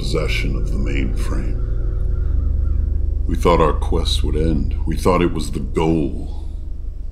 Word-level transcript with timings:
possession 0.00 0.56
of 0.56 0.70
the 0.70 0.78
mainframe, 0.78 1.60
we 3.26 3.36
thought 3.36 3.60
our 3.60 3.74
quest 3.74 4.24
would 4.24 4.34
end. 4.34 4.74
We 4.86 4.96
thought 4.96 5.20
it 5.20 5.34
was 5.34 5.50
the 5.52 5.60
goal, 5.60 6.48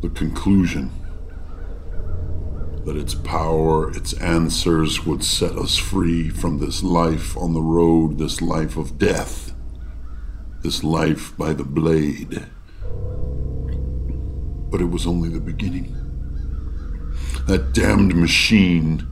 the 0.00 0.08
conclusion. 0.08 0.90
That 2.86 2.96
its 2.96 3.14
power, 3.14 3.90
its 3.90 4.14
answers 4.14 5.04
would 5.04 5.22
set 5.22 5.52
us 5.52 5.76
free 5.76 6.30
from 6.30 6.60
this 6.60 6.82
life 6.82 7.36
on 7.36 7.52
the 7.52 7.60
road, 7.60 8.16
this 8.16 8.40
life 8.40 8.78
of 8.78 8.96
death, 8.96 9.52
this 10.62 10.82
life 10.82 11.36
by 11.36 11.52
the 11.52 11.64
blade. 11.64 12.46
But 14.70 14.80
it 14.80 14.90
was 14.90 15.06
only 15.06 15.28
the 15.28 15.40
beginning. 15.40 15.94
That 17.46 17.74
damned 17.74 18.14
machine 18.16 19.06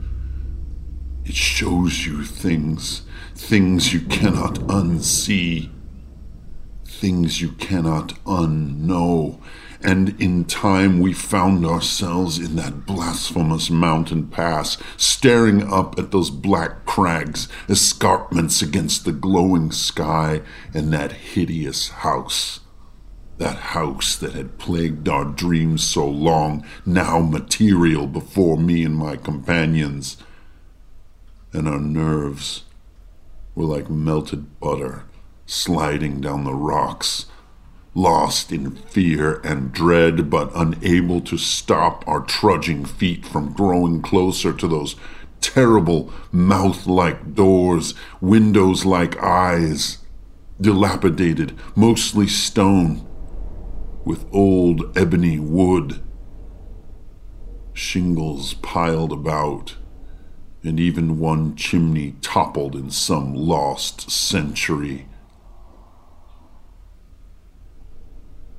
it 1.26 1.34
shows 1.34 2.06
you 2.06 2.24
things, 2.24 3.02
things 3.34 3.92
you 3.92 4.00
cannot 4.00 4.54
unsee, 4.68 5.70
things 6.84 7.40
you 7.40 7.50
cannot 7.52 8.10
unknow. 8.24 9.40
And 9.82 10.20
in 10.22 10.44
time, 10.44 11.00
we 11.00 11.12
found 11.12 11.66
ourselves 11.66 12.38
in 12.38 12.54
that 12.56 12.86
blasphemous 12.86 13.70
mountain 13.70 14.28
pass, 14.28 14.78
staring 14.96 15.70
up 15.70 15.98
at 15.98 16.12
those 16.12 16.30
black 16.30 16.86
crags, 16.86 17.48
escarpments 17.68 18.62
against 18.62 19.04
the 19.04 19.12
glowing 19.12 19.72
sky, 19.72 20.42
and 20.72 20.92
that 20.92 21.12
hideous 21.12 21.88
house. 21.88 22.60
That 23.38 23.56
house 23.56 24.14
that 24.16 24.32
had 24.32 24.58
plagued 24.58 25.08
our 25.08 25.24
dreams 25.24 25.84
so 25.84 26.08
long, 26.08 26.64
now 26.86 27.18
material 27.18 28.06
before 28.06 28.56
me 28.56 28.84
and 28.84 28.96
my 28.96 29.16
companions 29.16 30.16
and 31.56 31.66
our 31.66 31.80
nerves 31.80 32.64
were 33.54 33.64
like 33.64 33.88
melted 33.88 34.60
butter 34.60 35.04
sliding 35.46 36.20
down 36.20 36.44
the 36.44 36.54
rocks, 36.54 37.26
lost 37.94 38.52
in 38.52 38.72
fear 38.72 39.40
and 39.42 39.72
dread, 39.72 40.28
but 40.28 40.50
unable 40.54 41.20
to 41.20 41.38
stop 41.38 42.06
our 42.06 42.20
trudging 42.20 42.84
feet 42.84 43.24
from 43.24 43.52
growing 43.52 44.02
closer 44.02 44.52
to 44.52 44.68
those 44.68 44.96
terrible 45.40 46.12
mouth 46.32 46.86
like 46.86 47.34
doors, 47.34 47.94
windows 48.20 48.84
like 48.84 49.16
eyes, 49.22 49.98
dilapidated, 50.60 51.56
mostly 51.74 52.26
stone, 52.26 53.06
with 54.04 54.26
old 54.32 54.96
ebony 54.96 55.38
wood, 55.38 56.02
shingles 57.72 58.54
piled 58.54 59.12
about 59.12 59.76
and 60.66 60.80
even 60.80 61.18
one 61.18 61.54
chimney 61.56 62.14
toppled 62.20 62.74
in 62.74 62.90
some 62.90 63.34
lost 63.34 64.10
century. 64.10 65.06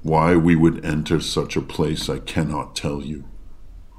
Why 0.03 0.35
we 0.35 0.55
would 0.55 0.85
enter 0.85 1.19
such 1.19 1.57
a 1.57 1.61
place, 1.61 2.09
I 2.09 2.19
cannot 2.19 2.75
tell 2.75 3.01
you. 3.01 3.25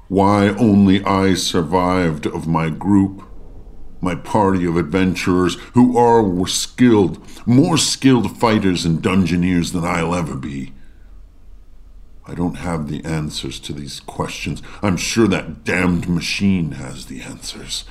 Why 0.07 0.49
only 0.49 1.03
I 1.03 1.35
survived 1.35 2.25
of 2.25 2.47
my 2.47 2.71
group, 2.71 3.23
my 4.01 4.15
party 4.15 4.65
of 4.65 4.75
adventurers 4.75 5.55
who 5.73 5.97
are 5.97 6.23
were 6.23 6.47
skilled, 6.47 7.19
more 7.45 7.77
skilled 7.77 8.39
fighters 8.39 8.85
and 8.85 9.03
dungeoneers 9.03 9.71
than 9.71 9.83
I'll 9.83 10.15
ever 10.15 10.35
be. 10.35 10.73
I 12.25 12.33
don't 12.33 12.55
have 12.55 12.87
the 12.87 13.03
answers 13.05 13.59
to 13.61 13.73
these 13.73 13.99
questions. 13.99 14.61
I'm 14.81 14.97
sure 14.97 15.27
that 15.27 15.63
damned 15.63 16.07
machine 16.07 16.71
has 16.71 17.05
the 17.05 17.21
answers. 17.21 17.85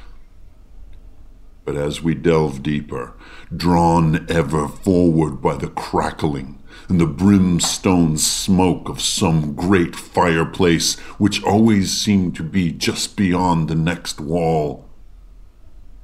But 1.69 1.77
as 1.77 2.03
we 2.03 2.15
delve 2.15 2.63
deeper, 2.63 3.13
drawn 3.55 4.25
ever 4.31 4.69
forward 4.69 5.43
by 5.43 5.57
the 5.57 5.69
crackling 5.69 6.63
and 6.89 6.99
the 6.99 7.05
brimstone 7.05 8.17
smoke 8.17 8.89
of 8.89 9.03
some 9.03 9.55
great 9.55 9.95
fireplace 9.95 10.99
which 11.19 11.45
always 11.45 11.95
seemed 11.95 12.35
to 12.37 12.43
be 12.43 12.73
just 12.73 13.19
beyond 13.19 13.69
the 13.69 13.75
next 13.75 14.19
wall, 14.19 14.89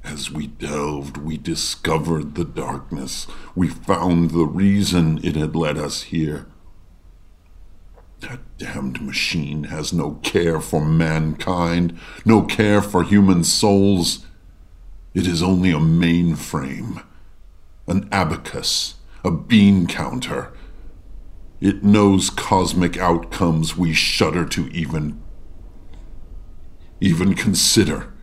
as 0.03 0.29
we 0.29 0.45
delved, 0.45 1.17
we 1.17 1.35
discovered 1.35 2.35
the 2.35 2.45
darkness. 2.45 3.25
We 3.55 3.67
found 3.69 4.29
the 4.29 4.45
reason 4.45 5.19
it 5.23 5.35
had 5.35 5.55
led 5.55 5.79
us 5.79 6.03
here. 6.03 6.45
That 8.19 8.41
damned 8.59 9.01
machine 9.01 9.63
has 9.63 9.91
no 9.91 10.19
care 10.21 10.61
for 10.61 10.85
mankind, 10.85 11.97
no 12.23 12.43
care 12.43 12.83
for 12.83 13.01
human 13.01 13.43
souls. 13.43 14.27
It 15.15 15.27
is 15.27 15.41
only 15.41 15.71
a 15.71 15.79
mainframe, 15.79 17.01
an 17.87 18.09
abacus, 18.11 18.95
a 19.23 19.31
bean 19.31 19.87
counter. 19.87 20.51
It 21.61 21.85
knows 21.85 22.29
cosmic 22.29 22.97
outcomes 22.97 23.77
we 23.77 23.93
shudder 23.93 24.45
to 24.47 24.67
even 24.67 25.21
even 26.99 27.33
consider. 27.33 28.13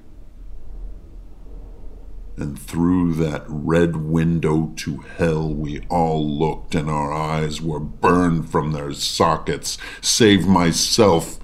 And 2.36 2.58
through 2.58 3.14
that 3.14 3.44
red 3.47 3.97
window 3.97 4.72
to 4.76 4.98
hell 4.98 5.52
we 5.52 5.86
all 5.88 6.26
looked, 6.26 6.75
and 6.75 6.91
our 6.91 7.12
eyes 7.12 7.60
were 7.62 7.81
burned 7.81 8.50
from 8.50 8.72
their 8.72 8.92
sockets, 8.92 9.78
save 10.02 10.47
myself 10.47 11.38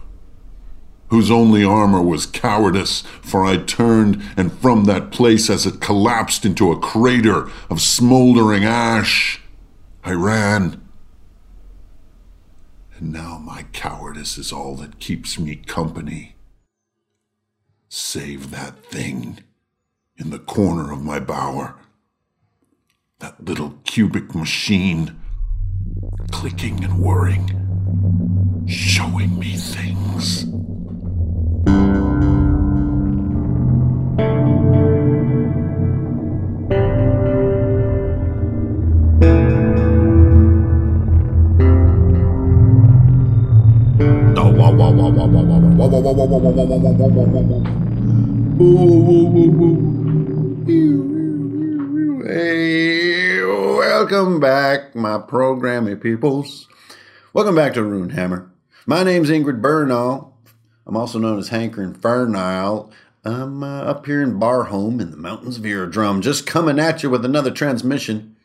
whose 1.10 1.30
only 1.30 1.64
armor 1.64 2.02
was 2.02 2.26
cowardice, 2.26 3.02
for 3.22 3.44
I 3.44 3.56
turned, 3.56 4.22
and 4.36 4.52
from 4.52 4.84
that 4.84 5.10
place 5.10 5.48
as 5.48 5.66
it 5.66 5.80
collapsed 5.80 6.44
into 6.44 6.70
a 6.70 6.78
crater 6.78 7.50
of 7.70 7.80
smoldering 7.80 8.64
ash, 8.64 9.40
I 10.05 10.12
ran. 10.12 10.82
And 12.96 13.12
now 13.12 13.38
my 13.38 13.64
cowardice 13.72 14.38
is 14.38 14.52
all 14.52 14.75
that 14.76 14.99
keeps 14.99 15.38
me 15.38 15.56
company. 15.56 16.34
Save 17.88 18.50
that 18.50 18.84
thing 18.84 19.38
in 20.16 20.31
the 20.31 20.38
corner 20.38 20.93
of 20.93 21.02
my 21.02 21.20
bower. 21.20 21.76
That 23.20 23.44
little 23.44 23.78
cubic 23.84 24.34
machine, 24.34 25.19
clicking 26.31 26.84
and 26.84 26.99
whirring, 26.99 28.64
showing 28.66 29.38
me 29.38 29.56
things. 29.56 30.48
Welcome 53.99 54.39
back, 54.39 54.95
my 54.95 55.19
programmy 55.19 56.00
peoples. 56.00 56.69
Welcome 57.33 57.56
back 57.56 57.75
to 57.75 57.81
Runehammer. 57.81 58.49
My 58.87 59.03
name's 59.03 59.29
Ingrid 59.29 59.61
Bernal. 59.61 60.37
I'm 60.87 60.97
also 60.97 61.19
known 61.19 61.41
as 61.41 61.49
Hanker. 61.49 61.93
Uh, 62.05 62.85
I'm 63.25 63.65
uh, 63.65 63.81
up 63.83 64.06
here 64.06 64.23
in 64.23 64.39
Barholm 64.39 65.00
in 65.00 65.11
the 65.11 65.17
mountains 65.17 65.59
of 65.59 65.67
Eardrum, 65.67 66.23
just 66.23 66.47
coming 66.47 66.79
at 66.79 67.03
you 67.03 67.11
with 67.11 67.25
another 67.25 67.50
transmission 67.50 68.37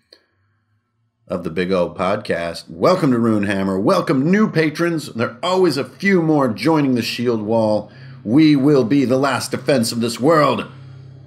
of 1.27 1.43
the 1.43 1.49
Big 1.49 1.71
O 1.71 1.89
podcast. 1.89 2.69
Welcome 2.69 3.11
to 3.11 3.17
Runehammer. 3.17 3.81
Welcome, 3.81 4.29
new 4.29 4.49
patrons. 4.49 5.07
There 5.13 5.29
are 5.29 5.39
always 5.41 5.77
a 5.77 5.85
few 5.85 6.21
more 6.21 6.49
joining 6.49 6.95
the 6.95 7.01
shield 7.01 7.41
wall. 7.41 7.91
We 8.23 8.55
will 8.55 8.83
be 8.83 9.05
the 9.05 9.17
last 9.17 9.51
defense 9.51 9.91
of 9.91 10.01
this 10.01 10.19
world 10.19 10.65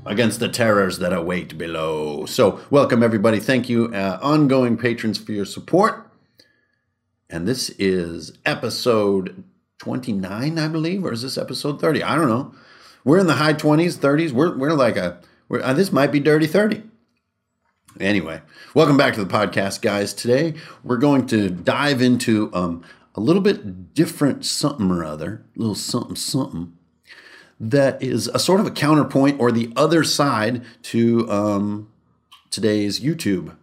against 0.05 0.39
the 0.39 0.49
terrors 0.49 0.99
that 0.99 1.13
await 1.13 1.57
below. 1.57 2.27
So, 2.27 2.61
welcome, 2.71 3.03
everybody. 3.03 3.41
Thank 3.41 3.69
you, 3.69 3.87
uh, 3.87 4.19
ongoing 4.23 4.77
patrons, 4.77 5.19
for 5.19 5.33
your 5.33 5.47
support. 5.47 6.07
And 7.31 7.49
this 7.49 7.71
is 7.71 8.37
episode 8.45 9.45
29, 9.79 10.59
I 10.59 10.69
believe, 10.69 11.05
or 11.05 11.13
is 11.13 11.23
this 11.23 11.39
episode 11.39 11.81
30? 11.81 12.03
I 12.03 12.15
don't 12.17 12.29
know. 12.29 12.55
We're 13.03 13.19
in 13.19 13.27
the 13.27 13.35
high 13.35 13.55
20s, 13.55 13.97
30s. 13.97 14.33
We're, 14.33 14.57
we're 14.57 14.75
like 14.75 14.97
a, 14.97 15.21
we're, 15.49 15.63
uh, 15.63 15.73
this 15.73 15.91
might 15.91 16.13
be 16.13 16.21
dirty 16.21 16.47
30. 16.47 16.83
Anyway, 18.01 18.43
welcome 18.75 18.97
back 18.97 19.15
to 19.15 19.25
the 19.25 19.33
podcast, 19.33 19.81
guys. 19.81 20.13
Today 20.13 20.55
we're 20.85 20.99
going 20.99 21.27
to 21.29 21.49
dive 21.49 22.03
into 22.03 22.51
um, 22.53 22.85
a 23.15 23.21
little 23.21 23.41
bit 23.41 23.95
different 23.95 24.45
something 24.45 24.91
or 24.91 25.03
other, 25.03 25.45
a 25.57 25.59
little 25.59 25.75
something 25.75 26.17
something 26.17 26.77
that 27.59 28.03
is 28.03 28.29
a 28.29 28.39
sort 28.39 28.61
of 28.61 28.67
a 28.67 28.71
counterpoint 28.71 29.41
or 29.41 29.51
the 29.51 29.73
other 29.77 30.05
side 30.05 30.63
to 30.83 31.31
um, 31.31 31.91
today's 32.51 33.01
YouTube 33.01 33.57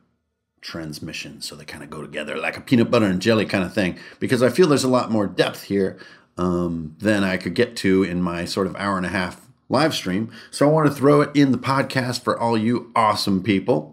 transmission. 0.62 1.39
So 1.41 1.56
they 1.56 1.65
kind 1.65 1.83
of 1.83 1.91
go 1.91 2.01
together 2.01 2.36
like 2.36 2.57
a 2.57 2.62
peanut 2.62 2.89
butter 2.89 3.06
and 3.06 3.21
jelly 3.21 3.45
kind 3.45 3.63
of 3.63 3.74
thing 3.74 4.00
because 4.19 4.41
I 4.41 4.50
feel 4.50 4.68
there's 4.68 4.83
a 4.83 4.89
lot 4.89 5.12
more 5.12 5.27
depth 5.27 5.63
here 5.63 6.00
um, 6.38 6.95
than 6.97 7.24
I 7.24 7.38
could 7.38 7.53
get 7.53 7.75
to 7.77 8.01
in 8.01 8.24
my 8.24 8.45
sort 8.45 8.65
of 8.65 8.75
hour 8.77 8.97
and 8.97 9.06
a 9.06 9.09
half 9.09 9.47
live 9.69 9.94
stream. 9.94 10.31
So 10.50 10.68
I 10.68 10.71
want 10.71 10.88
to 10.88 10.94
throw 10.94 11.21
it 11.21 11.29
in 11.36 11.51
the 11.51 11.57
podcast 11.59 12.24
for 12.24 12.39
all 12.39 12.57
you 12.57 12.91
awesome 12.95 13.44
people 13.44 13.92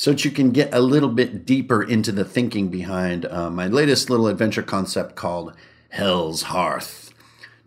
so 0.00 0.12
that 0.12 0.24
you 0.24 0.30
can 0.30 0.50
get 0.50 0.72
a 0.72 0.80
little 0.80 1.10
bit 1.10 1.44
deeper 1.44 1.82
into 1.82 2.10
the 2.10 2.24
thinking 2.24 2.68
behind 2.68 3.26
uh, 3.26 3.50
my 3.50 3.66
latest 3.66 4.08
little 4.08 4.28
adventure 4.28 4.62
concept 4.62 5.14
called 5.14 5.52
Hell's 5.90 6.44
Hearth. 6.44 7.12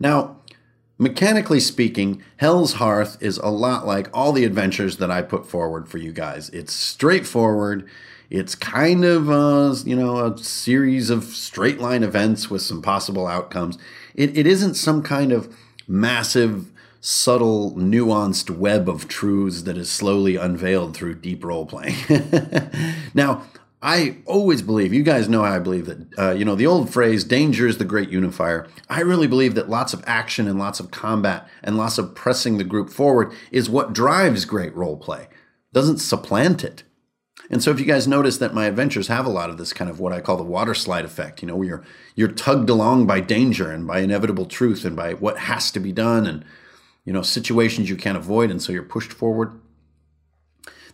Now, 0.00 0.38
mechanically 0.98 1.60
speaking, 1.60 2.24
Hell's 2.38 2.72
Hearth 2.72 3.16
is 3.20 3.38
a 3.38 3.50
lot 3.50 3.86
like 3.86 4.08
all 4.12 4.32
the 4.32 4.42
adventures 4.42 4.96
that 4.96 5.12
I 5.12 5.22
put 5.22 5.48
forward 5.48 5.88
for 5.88 5.98
you 5.98 6.12
guys. 6.12 6.48
It's 6.48 6.72
straightforward. 6.72 7.88
It's 8.30 8.56
kind 8.56 9.04
of 9.04 9.30
a, 9.30 9.76
you 9.88 9.94
know 9.94 10.18
a 10.18 10.36
series 10.36 11.10
of 11.10 11.22
straight 11.22 11.78
line 11.78 12.02
events 12.02 12.50
with 12.50 12.62
some 12.62 12.82
possible 12.82 13.28
outcomes. 13.28 13.78
It, 14.16 14.36
it 14.36 14.48
isn't 14.48 14.74
some 14.74 15.04
kind 15.04 15.30
of 15.30 15.56
massive, 15.86 16.72
subtle, 17.06 17.72
nuanced 17.72 18.48
web 18.48 18.88
of 18.88 19.06
truths 19.08 19.64
that 19.64 19.76
is 19.76 19.92
slowly 19.92 20.36
unveiled 20.36 20.96
through 20.96 21.14
deep 21.14 21.44
role 21.44 21.66
playing. 21.66 21.94
now, 23.14 23.42
I 23.82 24.16
always 24.24 24.62
believe, 24.62 24.94
you 24.94 25.02
guys 25.02 25.28
know 25.28 25.42
how 25.42 25.52
I 25.52 25.58
believe 25.58 25.84
that, 25.84 26.18
uh, 26.18 26.30
you 26.30 26.46
know, 26.46 26.54
the 26.54 26.66
old 26.66 26.90
phrase, 26.90 27.22
danger 27.22 27.68
is 27.68 27.76
the 27.76 27.84
great 27.84 28.08
unifier. 28.08 28.66
I 28.88 29.02
really 29.02 29.26
believe 29.26 29.54
that 29.54 29.68
lots 29.68 29.92
of 29.92 30.02
action 30.06 30.48
and 30.48 30.58
lots 30.58 30.80
of 30.80 30.90
combat 30.92 31.46
and 31.62 31.76
lots 31.76 31.98
of 31.98 32.14
pressing 32.14 32.56
the 32.56 32.64
group 32.64 32.88
forward 32.88 33.34
is 33.52 33.68
what 33.68 33.92
drives 33.92 34.46
great 34.46 34.74
role 34.74 34.96
play, 34.96 35.28
doesn't 35.74 35.98
supplant 35.98 36.64
it. 36.64 36.84
And 37.50 37.62
so 37.62 37.70
if 37.70 37.78
you 37.78 37.84
guys 37.84 38.08
notice 38.08 38.38
that 38.38 38.54
my 38.54 38.64
adventures 38.64 39.08
have 39.08 39.26
a 39.26 39.30
lot 39.30 39.50
of 39.50 39.58
this 39.58 39.74
kind 39.74 39.90
of 39.90 40.00
what 40.00 40.14
I 40.14 40.22
call 40.22 40.38
the 40.38 40.42
water 40.42 40.72
slide 40.72 41.04
effect, 41.04 41.42
you 41.42 41.48
know, 41.48 41.56
where 41.56 41.68
you're 41.68 41.84
you're 42.14 42.28
tugged 42.28 42.70
along 42.70 43.06
by 43.06 43.20
danger 43.20 43.70
and 43.70 43.86
by 43.86 43.98
inevitable 43.98 44.46
truth 44.46 44.86
and 44.86 44.96
by 44.96 45.12
what 45.12 45.36
has 45.36 45.70
to 45.72 45.80
be 45.80 45.92
done 45.92 46.26
and 46.26 46.46
you 47.04 47.12
know, 47.12 47.22
situations 47.22 47.90
you 47.90 47.96
can't 47.96 48.16
avoid 48.16 48.50
and 48.50 48.62
so 48.62 48.72
you're 48.72 48.82
pushed 48.82 49.12
forward. 49.12 49.60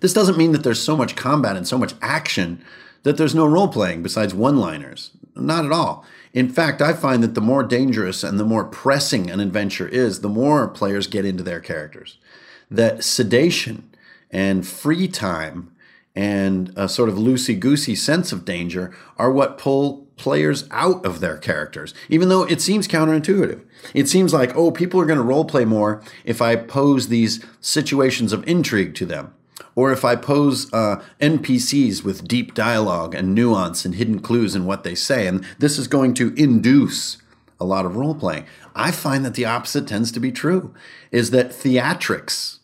This 0.00 0.12
doesn't 0.12 0.38
mean 0.38 0.52
that 0.52 0.64
there's 0.64 0.82
so 0.82 0.96
much 0.96 1.16
combat 1.16 1.56
and 1.56 1.68
so 1.68 1.78
much 1.78 1.94
action 2.00 2.64
that 3.02 3.16
there's 3.16 3.34
no 3.34 3.46
role 3.46 3.68
playing 3.68 4.02
besides 4.02 4.34
one 4.34 4.58
liners. 4.58 5.10
Not 5.36 5.64
at 5.64 5.72
all. 5.72 6.04
In 6.32 6.48
fact, 6.48 6.82
I 6.82 6.92
find 6.92 7.22
that 7.22 7.34
the 7.34 7.40
more 7.40 7.62
dangerous 7.62 8.22
and 8.22 8.38
the 8.38 8.44
more 8.44 8.64
pressing 8.64 9.30
an 9.30 9.40
adventure 9.40 9.88
is, 9.88 10.20
the 10.20 10.28
more 10.28 10.68
players 10.68 11.06
get 11.06 11.24
into 11.24 11.42
their 11.42 11.60
characters. 11.60 12.18
That 12.70 13.04
sedation 13.04 13.94
and 14.30 14.66
free 14.66 15.08
time 15.08 15.74
and 16.14 16.72
a 16.76 16.88
sort 16.88 17.08
of 17.08 17.16
loosey 17.16 17.58
goosey 17.58 17.94
sense 17.94 18.32
of 18.32 18.44
danger 18.44 18.94
are 19.16 19.30
what 19.30 19.58
pull 19.58 20.08
players 20.20 20.68
out 20.70 21.04
of 21.04 21.20
their 21.20 21.38
characters, 21.38 21.94
even 22.08 22.28
though 22.28 22.44
it 22.44 22.60
seems 22.60 22.86
counterintuitive. 22.86 23.64
It 23.94 24.08
seems 24.08 24.34
like, 24.34 24.54
oh, 24.54 24.70
people 24.70 25.00
are 25.00 25.06
going 25.06 25.16
to 25.16 25.24
role 25.24 25.46
play 25.46 25.64
more 25.64 26.02
if 26.24 26.42
I 26.42 26.54
pose 26.54 27.08
these 27.08 27.44
situations 27.60 28.32
of 28.32 28.46
intrigue 28.46 28.94
to 28.96 29.06
them 29.06 29.32
or 29.74 29.92
if 29.92 30.04
I 30.04 30.16
pose 30.16 30.72
uh, 30.74 31.02
NPCs 31.20 32.04
with 32.04 32.28
deep 32.28 32.52
dialogue 32.52 33.14
and 33.14 33.34
nuance 33.34 33.86
and 33.86 33.94
hidden 33.94 34.20
clues 34.20 34.54
in 34.54 34.66
what 34.66 34.84
they 34.84 34.94
say, 34.94 35.26
and 35.26 35.44
this 35.58 35.78
is 35.78 35.88
going 35.88 36.12
to 36.14 36.34
induce 36.34 37.16
a 37.58 37.64
lot 37.64 37.86
of 37.86 37.96
role 37.96 38.14
playing. 38.14 38.44
I 38.74 38.90
find 38.90 39.24
that 39.24 39.34
the 39.34 39.46
opposite 39.46 39.88
tends 39.88 40.12
to 40.12 40.20
be 40.20 40.32
true, 40.32 40.74
is 41.10 41.30
that 41.30 41.50
theatrics 41.50 42.58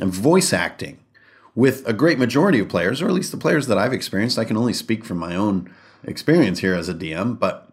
and 0.00 0.12
voice 0.12 0.52
acting 0.52 0.98
with 1.54 1.86
a 1.86 1.92
great 1.92 2.18
majority 2.18 2.58
of 2.58 2.68
players, 2.68 3.02
or 3.02 3.06
at 3.06 3.12
least 3.12 3.32
the 3.32 3.38
players 3.38 3.66
that 3.66 3.78
I've 3.78 3.92
experienced, 3.92 4.38
I 4.38 4.44
can 4.44 4.56
only 4.56 4.72
speak 4.72 5.04
from 5.04 5.18
my 5.18 5.36
own 5.36 5.72
experience 6.04 6.60
here 6.60 6.74
as 6.74 6.88
a 6.88 6.94
DM, 6.94 7.38
but 7.38 7.70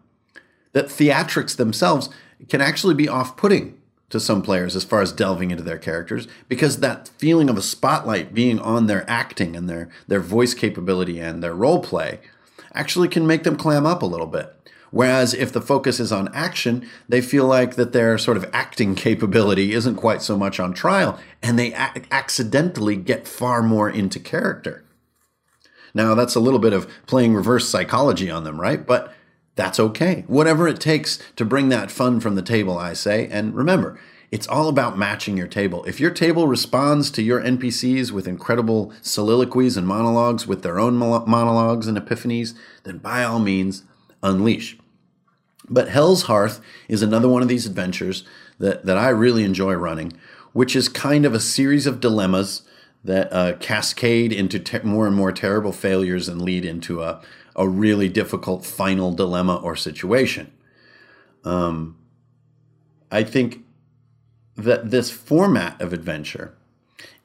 that 0.72 0.86
theatrics 0.86 1.56
themselves 1.56 2.08
can 2.48 2.60
actually 2.60 2.94
be 2.94 3.08
off 3.08 3.36
putting 3.36 3.76
to 4.10 4.20
some 4.20 4.42
players 4.42 4.74
as 4.76 4.84
far 4.84 5.00
as 5.00 5.12
delving 5.12 5.50
into 5.50 5.62
their 5.62 5.78
characters 5.78 6.26
because 6.48 6.78
that 6.78 7.08
feeling 7.16 7.48
of 7.48 7.56
a 7.56 7.62
spotlight 7.62 8.34
being 8.34 8.58
on 8.58 8.86
their 8.86 9.08
acting 9.08 9.56
and 9.56 9.68
their 9.68 9.88
their 10.08 10.20
voice 10.20 10.52
capability 10.52 11.18
and 11.18 11.42
their 11.42 11.54
role 11.54 11.80
play 11.80 12.20
actually 12.74 13.08
can 13.08 13.26
make 13.26 13.44
them 13.44 13.56
clam 13.56 13.86
up 13.86 14.02
a 14.02 14.06
little 14.06 14.26
bit. 14.26 14.54
Whereas 14.90 15.32
if 15.32 15.52
the 15.52 15.60
focus 15.60 16.00
is 16.00 16.10
on 16.10 16.34
action 16.34 16.88
they 17.08 17.20
feel 17.20 17.46
like 17.46 17.76
that 17.76 17.92
their 17.92 18.18
sort 18.18 18.36
of 18.36 18.50
acting 18.52 18.96
capability 18.96 19.72
isn't 19.72 19.96
quite 19.96 20.22
so 20.22 20.36
much 20.36 20.58
on 20.58 20.74
trial 20.74 21.18
and 21.40 21.56
they 21.56 21.72
accidentally 21.72 22.96
get 22.96 23.28
far 23.28 23.62
more 23.62 23.88
into 23.88 24.18
character 24.18 24.82
now 25.94 26.14
that's 26.14 26.34
a 26.34 26.40
little 26.40 26.60
bit 26.60 26.72
of 26.72 26.88
playing 27.06 27.34
reverse 27.34 27.68
psychology 27.68 28.30
on 28.30 28.44
them 28.44 28.60
right 28.60 28.86
but 28.86 29.12
that's 29.60 29.78
okay. 29.78 30.24
Whatever 30.26 30.68
it 30.68 30.80
takes 30.80 31.18
to 31.36 31.44
bring 31.44 31.68
that 31.68 31.90
fun 31.90 32.20
from 32.20 32.34
the 32.34 32.40
table, 32.40 32.78
I 32.78 32.94
say. 32.94 33.28
And 33.30 33.54
remember, 33.54 34.00
it's 34.30 34.46
all 34.46 34.68
about 34.68 34.96
matching 34.96 35.36
your 35.36 35.48
table. 35.48 35.84
If 35.84 36.00
your 36.00 36.12
table 36.12 36.46
responds 36.46 37.10
to 37.10 37.22
your 37.22 37.42
NPCs 37.42 38.10
with 38.10 38.26
incredible 38.26 38.92
soliloquies 39.02 39.76
and 39.76 39.86
monologues 39.86 40.46
with 40.46 40.62
their 40.62 40.78
own 40.78 40.94
monologues 40.94 41.86
and 41.86 41.98
epiphanies, 41.98 42.54
then 42.84 42.98
by 42.98 43.22
all 43.22 43.38
means, 43.38 43.82
unleash. 44.22 44.78
But 45.68 45.90
Hell's 45.90 46.22
Hearth 46.22 46.60
is 46.88 47.02
another 47.02 47.28
one 47.28 47.42
of 47.42 47.48
these 47.48 47.66
adventures 47.66 48.24
that, 48.58 48.86
that 48.86 48.96
I 48.96 49.08
really 49.10 49.44
enjoy 49.44 49.74
running, 49.74 50.14
which 50.54 50.74
is 50.74 50.88
kind 50.88 51.26
of 51.26 51.34
a 51.34 51.40
series 51.40 51.86
of 51.86 52.00
dilemmas 52.00 52.62
that 53.04 53.32
uh, 53.32 53.56
cascade 53.58 54.32
into 54.32 54.84
more 54.84 55.06
and 55.06 55.16
more 55.16 55.32
terrible 55.32 55.72
failures 55.72 56.28
and 56.28 56.42
lead 56.42 56.64
into 56.64 57.02
a, 57.02 57.22
a 57.56 57.66
really 57.68 58.08
difficult 58.08 58.64
final 58.64 59.12
dilemma 59.12 59.56
or 59.56 59.74
situation. 59.74 60.52
Um, 61.44 61.96
I 63.10 63.24
think 63.24 63.64
that 64.56 64.90
this 64.90 65.10
format 65.10 65.80
of 65.80 65.92
adventure 65.92 66.54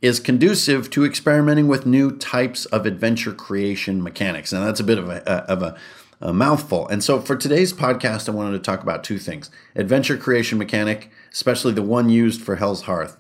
is 0.01 0.19
conducive 0.19 0.89
to 0.91 1.05
experimenting 1.05 1.67
with 1.67 1.85
new 1.85 2.15
types 2.17 2.65
of 2.65 2.85
adventure 2.85 3.33
creation 3.33 4.01
mechanics. 4.01 4.53
And 4.53 4.63
that's 4.63 4.79
a 4.79 4.83
bit 4.83 4.97
of 4.97 5.09
a, 5.09 5.23
of 5.51 5.61
a, 5.61 5.77
a 6.21 6.31
mouthful. 6.31 6.87
And 6.87 7.03
so 7.03 7.19
for 7.19 7.35
today's 7.35 7.73
podcast, 7.73 8.29
I 8.29 8.31
wanted 8.31 8.53
to 8.53 8.59
talk 8.59 8.81
about 8.81 9.03
two 9.03 9.19
things 9.19 9.49
adventure 9.75 10.17
creation 10.17 10.57
mechanic, 10.57 11.11
especially 11.31 11.73
the 11.73 11.81
one 11.81 12.09
used 12.09 12.41
for 12.41 12.55
Hell's 12.55 12.83
Hearth. 12.83 13.17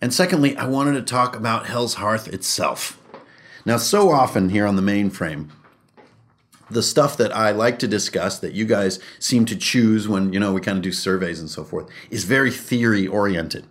And 0.00 0.12
secondly, 0.12 0.56
I 0.56 0.66
wanted 0.66 0.94
to 0.94 1.02
talk 1.02 1.36
about 1.36 1.66
Hell's 1.66 1.94
Hearth 1.94 2.28
itself. 2.28 3.00
Now, 3.64 3.78
so 3.78 4.10
often 4.10 4.50
here 4.50 4.66
on 4.66 4.76
the 4.76 4.82
mainframe, 4.82 5.50
the 6.70 6.82
stuff 6.82 7.16
that 7.16 7.34
I 7.34 7.50
like 7.50 7.78
to 7.80 7.88
discuss 7.88 8.38
that 8.38 8.52
you 8.52 8.64
guys 8.64 8.98
seem 9.18 9.44
to 9.46 9.56
choose 9.56 10.08
when 10.08 10.32
you 10.32 10.40
know 10.40 10.52
we 10.52 10.60
kind 10.60 10.76
of 10.76 10.82
do 10.82 10.92
surveys 10.92 11.40
and 11.40 11.48
so 11.48 11.64
forth 11.64 11.88
is 12.10 12.24
very 12.24 12.50
theory 12.50 13.06
oriented. 13.06 13.66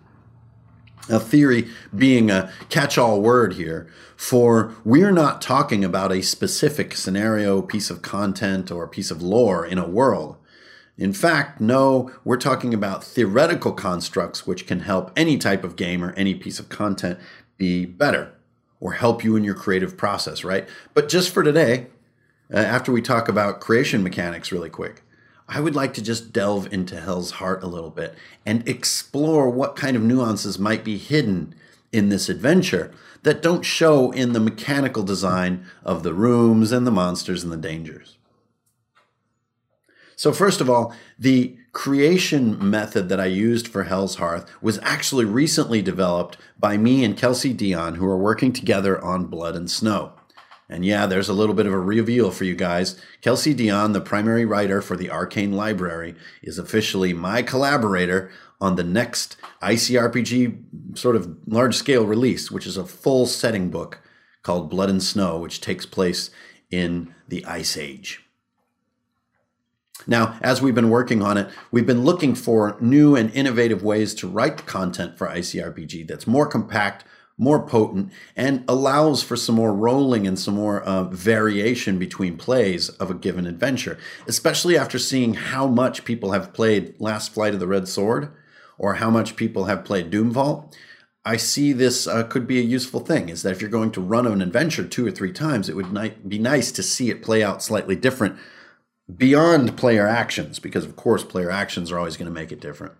Now, 1.08 1.18
theory 1.18 1.68
being 1.94 2.30
a 2.30 2.50
catch 2.70 2.96
all 2.96 3.20
word 3.20 3.54
here 3.54 3.86
for 4.16 4.74
we're 4.84 5.12
not 5.12 5.42
talking 5.42 5.84
about 5.84 6.12
a 6.12 6.22
specific 6.22 6.96
scenario, 6.96 7.60
piece 7.60 7.90
of 7.90 8.00
content, 8.00 8.70
or 8.70 8.88
piece 8.88 9.10
of 9.10 9.22
lore 9.22 9.66
in 9.66 9.76
a 9.76 9.88
world. 9.88 10.36
In 10.96 11.12
fact, 11.12 11.60
no, 11.60 12.12
we're 12.24 12.36
talking 12.36 12.72
about 12.72 13.02
theoretical 13.02 13.72
constructs 13.72 14.46
which 14.46 14.66
can 14.66 14.80
help 14.80 15.10
any 15.16 15.38
type 15.38 15.64
of 15.64 15.76
game 15.76 16.04
or 16.04 16.12
any 16.12 16.34
piece 16.34 16.60
of 16.60 16.68
content 16.68 17.18
be 17.56 17.84
better 17.84 18.32
or 18.80 18.92
help 18.92 19.24
you 19.24 19.34
in 19.34 19.42
your 19.42 19.54
creative 19.54 19.96
process, 19.96 20.44
right? 20.44 20.68
But 20.92 21.08
just 21.08 21.32
for 21.32 21.42
today, 21.42 21.86
uh, 22.52 22.58
after 22.58 22.92
we 22.92 23.02
talk 23.02 23.28
about 23.28 23.60
creation 23.60 24.02
mechanics 24.02 24.52
really 24.52 24.70
quick, 24.70 25.02
I 25.48 25.60
would 25.60 25.74
like 25.74 25.94
to 25.94 26.02
just 26.02 26.32
delve 26.32 26.72
into 26.72 27.00
Hell's 27.00 27.32
Hearth 27.32 27.62
a 27.62 27.68
little 27.68 27.90
bit 27.90 28.14
and 28.46 28.66
explore 28.68 29.50
what 29.50 29.76
kind 29.76 29.96
of 29.96 30.02
nuances 30.02 30.58
might 30.58 30.84
be 30.84 30.96
hidden 30.96 31.54
in 31.92 32.08
this 32.08 32.28
adventure 32.28 32.92
that 33.24 33.42
don't 33.42 33.62
show 33.62 34.10
in 34.12 34.32
the 34.32 34.40
mechanical 34.40 35.02
design 35.02 35.66
of 35.82 36.02
the 36.02 36.14
rooms 36.14 36.72
and 36.72 36.86
the 36.86 36.90
monsters 36.90 37.42
and 37.42 37.52
the 37.52 37.56
dangers. 37.56 38.16
So, 40.16 40.32
first 40.32 40.60
of 40.60 40.70
all, 40.70 40.94
the 41.18 41.56
creation 41.72 42.70
method 42.70 43.08
that 43.08 43.20
I 43.20 43.26
used 43.26 43.66
for 43.66 43.84
Hell's 43.84 44.16
Hearth 44.16 44.48
was 44.62 44.78
actually 44.82 45.24
recently 45.24 45.82
developed 45.82 46.38
by 46.58 46.76
me 46.76 47.04
and 47.04 47.16
Kelsey 47.16 47.52
Dionne, 47.52 47.96
who 47.96 48.06
are 48.06 48.18
working 48.18 48.52
together 48.52 49.02
on 49.04 49.26
Blood 49.26 49.56
and 49.56 49.70
Snow. 49.70 50.12
And 50.68 50.84
yeah, 50.84 51.06
there's 51.06 51.28
a 51.28 51.34
little 51.34 51.54
bit 51.54 51.66
of 51.66 51.72
a 51.72 51.78
reveal 51.78 52.30
for 52.30 52.44
you 52.44 52.54
guys. 52.54 52.98
Kelsey 53.20 53.54
Dionne, 53.54 53.92
the 53.92 54.00
primary 54.00 54.44
writer 54.44 54.80
for 54.80 54.96
the 54.96 55.10
Arcane 55.10 55.52
Library, 55.52 56.14
is 56.42 56.58
officially 56.58 57.12
my 57.12 57.42
collaborator 57.42 58.30
on 58.60 58.76
the 58.76 58.84
next 58.84 59.36
ICRPG 59.62 60.96
sort 60.98 61.16
of 61.16 61.36
large 61.46 61.74
scale 61.74 62.06
release, 62.06 62.50
which 62.50 62.66
is 62.66 62.76
a 62.76 62.86
full 62.86 63.26
setting 63.26 63.68
book 63.68 64.00
called 64.42 64.70
Blood 64.70 64.88
and 64.88 65.02
Snow, 65.02 65.38
which 65.38 65.60
takes 65.60 65.84
place 65.84 66.30
in 66.70 67.14
the 67.28 67.44
Ice 67.44 67.76
Age. 67.76 68.23
Now, 70.06 70.38
as 70.42 70.60
we've 70.60 70.74
been 70.74 70.90
working 70.90 71.22
on 71.22 71.38
it, 71.38 71.48
we've 71.70 71.86
been 71.86 72.04
looking 72.04 72.34
for 72.34 72.76
new 72.80 73.16
and 73.16 73.32
innovative 73.32 73.82
ways 73.82 74.14
to 74.16 74.28
write 74.28 74.66
content 74.66 75.16
for 75.16 75.26
ICRPG 75.26 76.06
that's 76.06 76.26
more 76.26 76.46
compact, 76.46 77.04
more 77.38 77.66
potent, 77.66 78.12
and 78.36 78.64
allows 78.68 79.22
for 79.22 79.36
some 79.36 79.54
more 79.54 79.74
rolling 79.74 80.26
and 80.26 80.38
some 80.38 80.54
more 80.54 80.82
uh, 80.82 81.04
variation 81.04 81.98
between 81.98 82.36
plays 82.36 82.88
of 82.90 83.10
a 83.10 83.14
given 83.14 83.46
adventure, 83.46 83.98
especially 84.26 84.76
after 84.76 84.98
seeing 84.98 85.34
how 85.34 85.66
much 85.66 86.04
people 86.04 86.32
have 86.32 86.52
played 86.52 86.94
Last 87.00 87.32
Flight 87.32 87.54
of 87.54 87.60
the 87.60 87.66
Red 87.66 87.88
Sword 87.88 88.30
or 88.78 88.94
how 88.94 89.10
much 89.10 89.36
people 89.36 89.64
have 89.64 89.84
played 89.84 90.10
Doom 90.10 90.30
Vault. 90.30 90.76
I 91.26 91.38
see 91.38 91.72
this 91.72 92.06
uh, 92.06 92.24
could 92.24 92.46
be 92.46 92.58
a 92.58 92.62
useful 92.62 93.00
thing 93.00 93.30
is 93.30 93.42
that 93.42 93.52
if 93.52 93.62
you're 93.62 93.70
going 93.70 93.92
to 93.92 94.00
run 94.00 94.26
an 94.26 94.42
adventure 94.42 94.84
two 94.84 95.06
or 95.06 95.10
three 95.10 95.32
times, 95.32 95.70
it 95.70 95.76
would 95.76 95.90
ni- 95.90 96.12
be 96.28 96.38
nice 96.38 96.70
to 96.72 96.82
see 96.82 97.08
it 97.08 97.22
play 97.22 97.42
out 97.42 97.62
slightly 97.62 97.96
different 97.96 98.36
beyond 99.12 99.76
player 99.76 100.06
actions, 100.06 100.58
because 100.58 100.84
of 100.84 100.96
course 100.96 101.24
player 101.24 101.50
actions 101.50 101.90
are 101.90 101.98
always 101.98 102.16
going 102.16 102.28
to 102.28 102.32
make 102.32 102.52
it 102.52 102.60
different. 102.60 102.94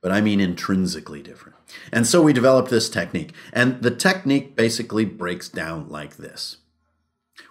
But 0.00 0.12
I 0.12 0.20
mean 0.20 0.40
intrinsically 0.40 1.22
different. 1.22 1.56
And 1.92 2.06
so 2.06 2.22
we 2.22 2.32
developed 2.32 2.70
this 2.70 2.88
technique. 2.88 3.32
And 3.52 3.82
the 3.82 3.90
technique 3.90 4.54
basically 4.54 5.04
breaks 5.04 5.48
down 5.48 5.88
like 5.88 6.16
this. 6.16 6.58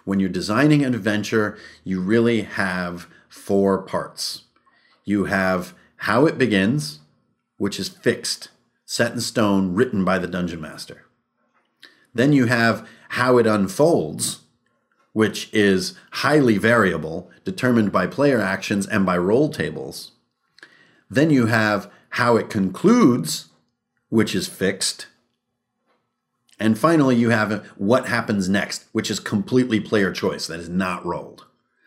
When 0.04 0.18
you're 0.20 0.30
designing 0.30 0.84
an 0.84 0.94
adventure, 0.94 1.58
you 1.84 2.00
really 2.00 2.42
have 2.42 3.06
four 3.28 3.82
parts. 3.82 4.44
You 5.04 5.24
have 5.24 5.74
how 5.96 6.24
it 6.24 6.38
begins, 6.38 7.00
which 7.58 7.78
is 7.78 7.88
fixed, 7.88 8.48
set 8.86 9.12
in 9.12 9.20
stone, 9.20 9.74
written 9.74 10.04
by 10.04 10.18
the 10.18 10.26
dungeon 10.26 10.60
master. 10.60 11.04
Then 12.14 12.32
you 12.32 12.46
have 12.46 12.88
how 13.10 13.36
it 13.36 13.46
unfolds, 13.46 14.40
which 15.12 15.52
is 15.52 15.94
highly 16.12 16.58
variable, 16.58 17.30
determined 17.44 17.90
by 17.90 18.06
player 18.06 18.40
actions 18.40 18.86
and 18.86 19.04
by 19.04 19.16
roll 19.16 19.48
tables. 19.48 20.12
Then 21.10 21.30
you 21.30 21.46
have 21.46 21.90
how 22.10 22.36
it 22.36 22.50
concludes, 22.50 23.48
which 24.08 24.34
is 24.34 24.46
fixed. 24.46 25.06
And 26.60 26.78
finally, 26.78 27.16
you 27.16 27.30
have 27.30 27.66
what 27.76 28.06
happens 28.06 28.48
next, 28.48 28.86
which 28.92 29.10
is 29.10 29.20
completely 29.20 29.80
player 29.80 30.12
choice, 30.12 30.46
that 30.46 30.60
is 30.60 30.68
not 30.68 31.04
rolled. 31.06 31.46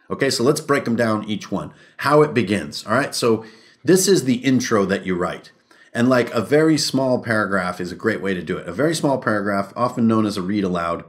Okay, 0.09 0.29
so 0.29 0.43
let's 0.43 0.61
break 0.61 0.85
them 0.85 0.95
down 0.95 1.23
each 1.25 1.51
one. 1.51 1.73
How 1.97 2.21
it 2.21 2.33
begins. 2.33 2.85
All 2.85 2.93
right, 2.93 3.15
so 3.15 3.45
this 3.83 4.07
is 4.07 4.25
the 4.25 4.35
intro 4.35 4.85
that 4.85 5.05
you 5.05 5.15
write. 5.15 5.51
And 5.93 6.09
like 6.09 6.33
a 6.33 6.41
very 6.41 6.77
small 6.77 7.19
paragraph 7.19 7.81
is 7.81 7.91
a 7.91 7.95
great 7.95 8.21
way 8.21 8.33
to 8.33 8.41
do 8.41 8.57
it. 8.57 8.67
A 8.67 8.73
very 8.73 8.95
small 8.95 9.17
paragraph, 9.17 9.73
often 9.75 10.07
known 10.07 10.25
as 10.25 10.37
a 10.37 10.41
read 10.41 10.63
aloud, 10.63 11.03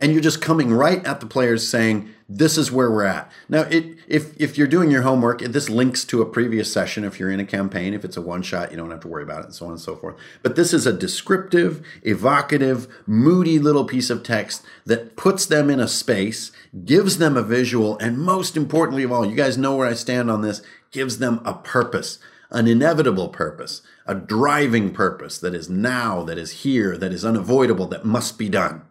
and 0.00 0.12
you're 0.12 0.22
just 0.22 0.40
coming 0.40 0.72
right 0.72 1.04
at 1.04 1.20
the 1.20 1.26
players 1.26 1.68
saying 1.68 2.08
this 2.28 2.56
is 2.56 2.70
where 2.70 2.90
we're 2.90 3.04
at. 3.04 3.30
Now 3.48 3.62
it, 3.62 3.96
if 4.06 4.40
if 4.40 4.56
you're 4.56 4.66
doing 4.66 4.90
your 4.90 5.02
homework 5.02 5.40
this 5.40 5.68
links 5.68 6.04
to 6.06 6.22
a 6.22 6.26
previous 6.26 6.72
session 6.72 7.04
if 7.04 7.18
you're 7.18 7.30
in 7.30 7.40
a 7.40 7.44
campaign 7.44 7.92
if 7.92 8.04
it's 8.04 8.16
a 8.16 8.22
one 8.22 8.42
shot 8.42 8.70
you 8.70 8.76
don't 8.76 8.90
have 8.90 9.00
to 9.00 9.08
worry 9.08 9.24
about 9.24 9.40
it 9.40 9.46
and 9.46 9.54
so 9.54 9.66
on 9.66 9.72
and 9.72 9.80
so 9.80 9.96
forth. 9.96 10.16
But 10.42 10.56
this 10.56 10.72
is 10.72 10.86
a 10.86 10.92
descriptive 10.92 11.84
evocative 12.02 12.88
moody 13.06 13.58
little 13.58 13.84
piece 13.84 14.10
of 14.10 14.22
text 14.22 14.62
that 14.86 15.16
puts 15.16 15.44
them 15.46 15.68
in 15.68 15.80
a 15.80 15.88
space 15.88 16.52
gives 16.84 17.18
them 17.18 17.36
a 17.36 17.42
visual 17.42 17.98
and 17.98 18.18
most 18.18 18.56
importantly 18.56 19.02
of 19.02 19.12
all 19.12 19.26
you 19.26 19.34
guys 19.34 19.58
know 19.58 19.74
where 19.74 19.88
i 19.88 19.92
stand 19.92 20.30
on 20.30 20.40
this 20.40 20.62
gives 20.92 21.18
them 21.18 21.40
a 21.44 21.54
purpose 21.54 22.18
an 22.50 22.66
inevitable 22.66 23.28
purpose 23.28 23.82
a 24.06 24.14
driving 24.14 24.92
purpose 24.92 25.38
that 25.38 25.54
is 25.54 25.68
now 25.68 26.22
that 26.22 26.38
is 26.38 26.62
here 26.62 26.96
that 26.96 27.12
is 27.12 27.24
unavoidable 27.24 27.86
that 27.86 28.04
must 28.04 28.38
be 28.38 28.48
done 28.48 28.82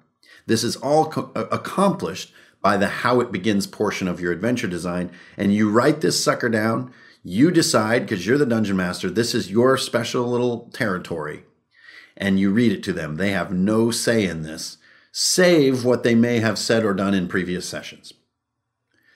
this 0.50 0.64
is 0.64 0.76
all 0.78 1.06
co- 1.06 1.32
uh, 1.36 1.46
accomplished 1.52 2.34
by 2.62 2.76
the 2.76 2.88
how 2.88 3.22
it 3.22 3.32
begins 3.32 3.68
portion 3.68 4.08
of 4.08 4.20
your 4.20 4.32
adventure 4.32 4.68
design. 4.68 5.12
And 5.38 5.54
you 5.54 5.70
write 5.70 6.02
this 6.02 6.22
sucker 6.22 6.50
down. 6.50 6.92
You 7.24 7.52
decide, 7.52 8.02
because 8.02 8.26
you're 8.26 8.38
the 8.38 8.46
dungeon 8.46 8.76
master, 8.76 9.10
this 9.10 9.36
is 9.36 9.52
your 9.52 9.78
special 9.78 10.28
little 10.28 10.70
territory. 10.74 11.46
And 12.18 12.40
you 12.40 12.52
read 12.52 12.72
it 12.72 12.84
to 12.84 12.94
them. 12.94 13.16
They 13.16 13.32
have 13.32 13.54
no 13.54 13.92
say 13.92 14.26
in 14.26 14.42
this, 14.42 14.78
save 15.12 15.86
what 15.86 16.04
they 16.04 16.16
may 16.16 16.40
have 16.40 16.58
said 16.58 16.84
or 16.84 16.94
done 16.94 17.14
in 17.14 17.28
previous 17.28 17.70
sessions. 17.70 18.14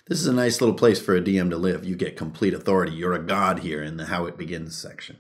This 0.08 0.20
is 0.20 0.28
a 0.28 0.34
nice 0.34 0.62
little 0.62 0.76
place 0.76 1.02
for 1.02 1.16
a 1.16 1.22
DM 1.22 1.50
to 1.50 1.58
live. 1.58 1.84
You 1.84 1.96
get 1.96 2.16
complete 2.16 2.54
authority. 2.54 2.94
You're 2.94 3.14
a 3.14 3.20
god 3.20 3.60
here 3.60 3.82
in 3.82 3.98
the 3.98 4.06
how 4.06 4.26
it 4.26 4.38
begins 4.38 4.78
section. 4.78 5.18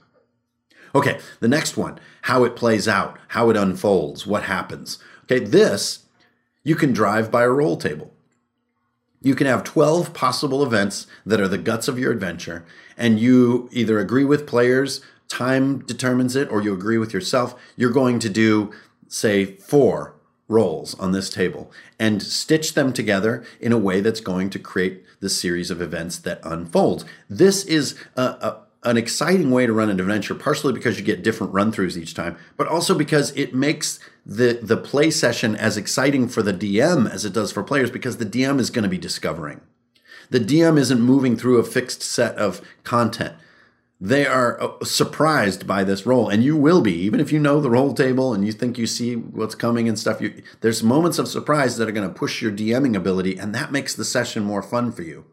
Okay, 0.96 1.20
the 1.39 1.48
next 1.48 1.75
one 1.75 2.00
how 2.24 2.43
it 2.43 2.55
plays 2.55 2.88
out, 2.88 3.17
how 3.29 3.50
it 3.50 3.58
unfolds, 3.58 4.27
what 4.27 4.43
happens. 4.43 5.00
Okay, 5.23 5.43
this 5.43 6.05
you 6.63 6.75
can 6.75 6.93
drive 6.93 7.31
by 7.31 7.43
a 7.43 7.49
roll 7.49 7.77
table. 7.77 8.13
You 9.21 9.35
can 9.35 9.47
have 9.47 9.63
12 9.63 10.13
possible 10.13 10.63
events 10.63 11.07
that 11.25 11.39
are 11.39 11.47
the 11.47 11.57
guts 11.57 11.87
of 11.87 11.97
your 11.97 12.11
adventure, 12.11 12.65
and 12.97 13.19
you 13.19 13.69
either 13.71 13.99
agree 13.99 14.25
with 14.25 14.47
players, 14.47 15.01
time 15.29 15.79
determines 15.79 16.35
it, 16.35 16.49
or 16.49 16.61
you 16.61 16.73
agree 16.73 16.97
with 16.97 17.13
yourself. 17.13 17.55
You're 17.77 17.91
going 17.91 18.19
to 18.19 18.29
do, 18.29 18.71
say, 19.07 19.45
four 19.45 20.15
rolls 20.49 20.93
on 20.99 21.13
this 21.13 21.29
table 21.29 21.71
and 21.97 22.21
stitch 22.21 22.73
them 22.73 22.91
together 22.91 23.43
in 23.61 23.71
a 23.71 23.77
way 23.77 24.01
that's 24.01 24.19
going 24.19 24.49
to 24.49 24.59
create 24.59 25.03
the 25.21 25.29
series 25.29 25.71
of 25.71 25.81
events 25.81 26.17
that 26.19 26.41
unfolds. 26.43 27.05
This 27.29 27.63
is 27.63 27.95
a, 28.17 28.21
a 28.21 28.57
an 28.85 28.97
exciting 28.97 29.49
way 29.49 29.65
to 29.65 29.71
run 29.71 29.89
an 29.89 29.99
adventure, 29.99 30.35
partially 30.35 30.73
because 30.73 30.99
you 30.99 31.05
get 31.05 31.23
different 31.23 31.53
run 31.53 31.71
throughs 31.71 31.95
each 31.95 32.13
time, 32.13 32.35
but 32.57 32.67
also 32.67 32.93
because 32.93 33.31
it 33.31 33.55
makes 33.55 33.97
the 34.25 34.59
the 34.61 34.77
play 34.77 35.11
session 35.11 35.55
as 35.55 35.77
exciting 35.77 36.27
for 36.27 36.41
the 36.41 36.53
DM 36.53 37.09
as 37.09 37.25
it 37.25 37.33
does 37.33 37.51
for 37.51 37.63
players 37.63 37.91
because 37.91 38.17
the 38.17 38.25
DM 38.25 38.59
is 38.59 38.69
going 38.69 38.83
to 38.83 38.89
be 38.89 38.97
discovering. 38.97 39.61
The 40.29 40.39
DM 40.39 40.77
isn't 40.77 41.01
moving 41.01 41.35
through 41.35 41.57
a 41.57 41.63
fixed 41.63 42.01
set 42.01 42.35
of 42.37 42.61
content. 42.83 43.35
They 43.99 44.25
are 44.25 44.61
uh, 44.61 44.83
surprised 44.83 45.65
by 45.65 45.83
this 45.83 46.05
role, 46.05 46.27
and 46.27 46.43
you 46.43 46.57
will 46.57 46.81
be, 46.81 46.93
even 46.93 47.19
if 47.19 47.31
you 47.31 47.39
know 47.39 47.61
the 47.61 47.69
roll 47.69 47.93
table 47.93 48.33
and 48.33 48.45
you 48.45 48.51
think 48.51 48.77
you 48.77 48.87
see 48.87 49.15
what's 49.15 49.55
coming 49.55 49.87
and 49.87 49.97
stuff. 49.97 50.19
You, 50.19 50.43
there's 50.59 50.83
moments 50.83 51.19
of 51.19 51.27
surprise 51.27 51.77
that 51.77 51.87
are 51.87 51.93
going 51.93 52.07
to 52.07 52.13
push 52.13 52.41
your 52.41 52.51
DMing 52.51 52.97
ability, 52.97 53.37
and 53.37 53.55
that 53.55 53.71
makes 53.71 53.95
the 53.95 54.03
session 54.03 54.43
more 54.43 54.61
fun 54.61 54.91
for 54.91 55.03
you. 55.03 55.25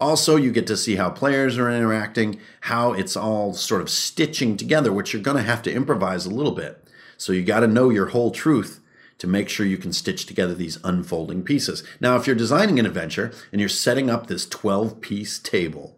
Also, 0.00 0.36
you 0.36 0.50
get 0.50 0.66
to 0.66 0.76
see 0.76 0.96
how 0.96 1.10
players 1.10 1.58
are 1.58 1.70
interacting, 1.70 2.38
how 2.62 2.92
it's 2.92 3.16
all 3.16 3.52
sort 3.52 3.80
of 3.80 3.90
stitching 3.90 4.56
together, 4.56 4.92
which 4.92 5.12
you're 5.12 5.22
going 5.22 5.36
to 5.36 5.42
have 5.42 5.62
to 5.62 5.72
improvise 5.72 6.24
a 6.26 6.30
little 6.30 6.52
bit. 6.52 6.85
So 7.16 7.32
you 7.32 7.42
got 7.42 7.60
to 7.60 7.66
know 7.66 7.90
your 7.90 8.06
whole 8.06 8.30
truth 8.30 8.80
to 9.18 9.26
make 9.26 9.48
sure 9.48 9.64
you 9.64 9.78
can 9.78 9.92
stitch 9.92 10.26
together 10.26 10.54
these 10.54 10.78
unfolding 10.84 11.42
pieces. 11.42 11.82
Now, 12.00 12.16
if 12.16 12.26
you're 12.26 12.36
designing 12.36 12.78
an 12.78 12.86
adventure 12.86 13.32
and 13.50 13.60
you're 13.60 13.68
setting 13.68 14.10
up 14.10 14.26
this 14.26 14.46
12 14.46 15.00
piece 15.00 15.38
table, 15.38 15.96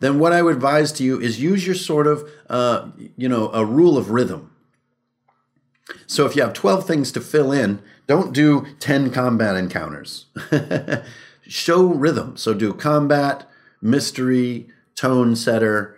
then 0.00 0.18
what 0.18 0.32
I 0.32 0.42
would 0.42 0.56
advise 0.56 0.90
to 0.92 1.04
you 1.04 1.20
is 1.20 1.40
use 1.40 1.64
your 1.64 1.76
sort 1.76 2.06
of, 2.06 2.28
uh, 2.50 2.90
you 3.16 3.28
know, 3.28 3.50
a 3.52 3.64
rule 3.64 3.96
of 3.96 4.10
rhythm. 4.10 4.50
So 6.06 6.26
if 6.26 6.34
you 6.34 6.42
have 6.42 6.52
12 6.52 6.86
things 6.86 7.12
to 7.12 7.20
fill 7.20 7.52
in, 7.52 7.80
don't 8.06 8.32
do 8.32 8.66
10 8.80 9.10
combat 9.10 9.56
encounters. 9.56 10.26
show 11.46 11.86
rhythm. 11.86 12.36
So 12.36 12.54
do 12.54 12.72
combat, 12.72 13.48
mystery, 13.80 14.68
tone 14.94 15.36
setter, 15.36 15.96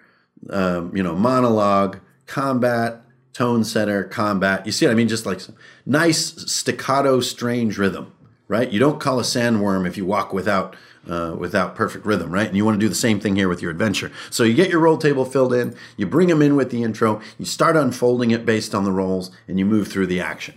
um, 0.51 0.95
you 0.95 1.03
know, 1.03 1.15
monologue, 1.15 1.99
combat, 2.27 3.03
tone 3.37 3.65
setter, 3.65 4.03
combat. 4.03 4.65
You 4.65 4.73
see 4.73 4.87
what 4.87 4.93
I 4.93 4.95
mean? 4.95 5.09
Just 5.09 5.27
like 5.27 5.43
nice 5.85 6.33
staccato, 6.51 7.21
strange 7.21 7.77
rhythm, 7.77 8.11
right? 8.49 8.73
You 8.73 8.79
don't 8.79 8.99
call 8.99 9.21
a 9.21 9.25
sandworm 9.25 9.87
if 9.87 9.99
you 9.99 10.07
walk 10.07 10.33
without 10.33 10.75
uh, 11.07 11.37
without 11.39 11.77
perfect 11.77 12.07
rhythm, 12.07 12.33
right? 12.33 12.49
And 12.49 12.57
you 12.57 12.65
want 12.65 12.81
to 12.81 12.85
do 12.85 12.89
the 12.89 12.95
same 12.95 13.21
thing 13.21 13.37
here 13.37 13.49
with 13.49 13.61
your 13.61 13.71
adventure. 13.71 14.11
So 14.31 14.43
you 14.43 14.55
get 14.55 14.71
your 14.71 14.81
roll 14.81 14.97
table 14.97 15.25
filled 15.25 15.53
in, 15.53 15.77
you 15.97 16.07
bring 16.07 16.29
them 16.29 16.43
in 16.43 16.57
with 16.57 16.71
the 16.71 16.83
intro, 16.83 17.21
you 17.39 17.45
start 17.45 17.77
unfolding 17.77 18.33
it 18.33 18.47
based 18.47 18.75
on 18.75 18.85
the 18.85 18.91
rolls, 18.91 19.31
and 19.47 19.59
you 19.59 19.67
move 19.67 19.87
through 19.87 20.09
the 20.09 20.21
action. 20.21 20.55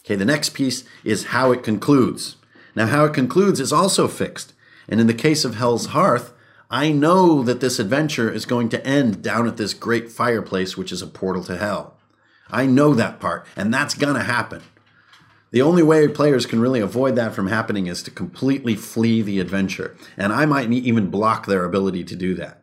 Okay, 0.00 0.16
the 0.16 0.26
next 0.26 0.50
piece 0.50 0.84
is 1.02 1.26
how 1.26 1.52
it 1.52 1.62
concludes. 1.62 2.36
Now, 2.74 2.86
how 2.86 3.04
it 3.06 3.14
concludes 3.14 3.58
is 3.58 3.72
also 3.72 4.06
fixed. 4.06 4.52
And 4.86 5.00
in 5.00 5.06
the 5.06 5.14
case 5.14 5.44
of 5.44 5.54
Hell's 5.54 5.86
Hearth, 5.86 6.32
I 6.70 6.90
know 6.90 7.42
that 7.44 7.60
this 7.60 7.78
adventure 7.78 8.32
is 8.32 8.44
going 8.44 8.68
to 8.70 8.84
end 8.84 9.22
down 9.22 9.46
at 9.46 9.56
this 9.56 9.74
great 9.74 10.10
fireplace, 10.10 10.76
which 10.76 10.90
is 10.90 11.02
a 11.02 11.06
portal 11.06 11.44
to 11.44 11.56
hell. 11.56 11.96
I 12.50 12.66
know 12.66 12.94
that 12.94 13.20
part, 13.20 13.46
and 13.56 13.72
that's 13.72 13.94
gonna 13.94 14.24
happen. 14.24 14.62
The 15.52 15.62
only 15.62 15.82
way 15.82 16.08
players 16.08 16.44
can 16.44 16.60
really 16.60 16.80
avoid 16.80 17.14
that 17.16 17.34
from 17.34 17.46
happening 17.46 17.86
is 17.86 18.02
to 18.02 18.10
completely 18.10 18.74
flee 18.74 19.22
the 19.22 19.38
adventure. 19.38 19.96
And 20.16 20.32
I 20.32 20.44
might 20.44 20.70
even 20.70 21.08
block 21.08 21.46
their 21.46 21.64
ability 21.64 22.04
to 22.04 22.16
do 22.16 22.34
that. 22.34 22.62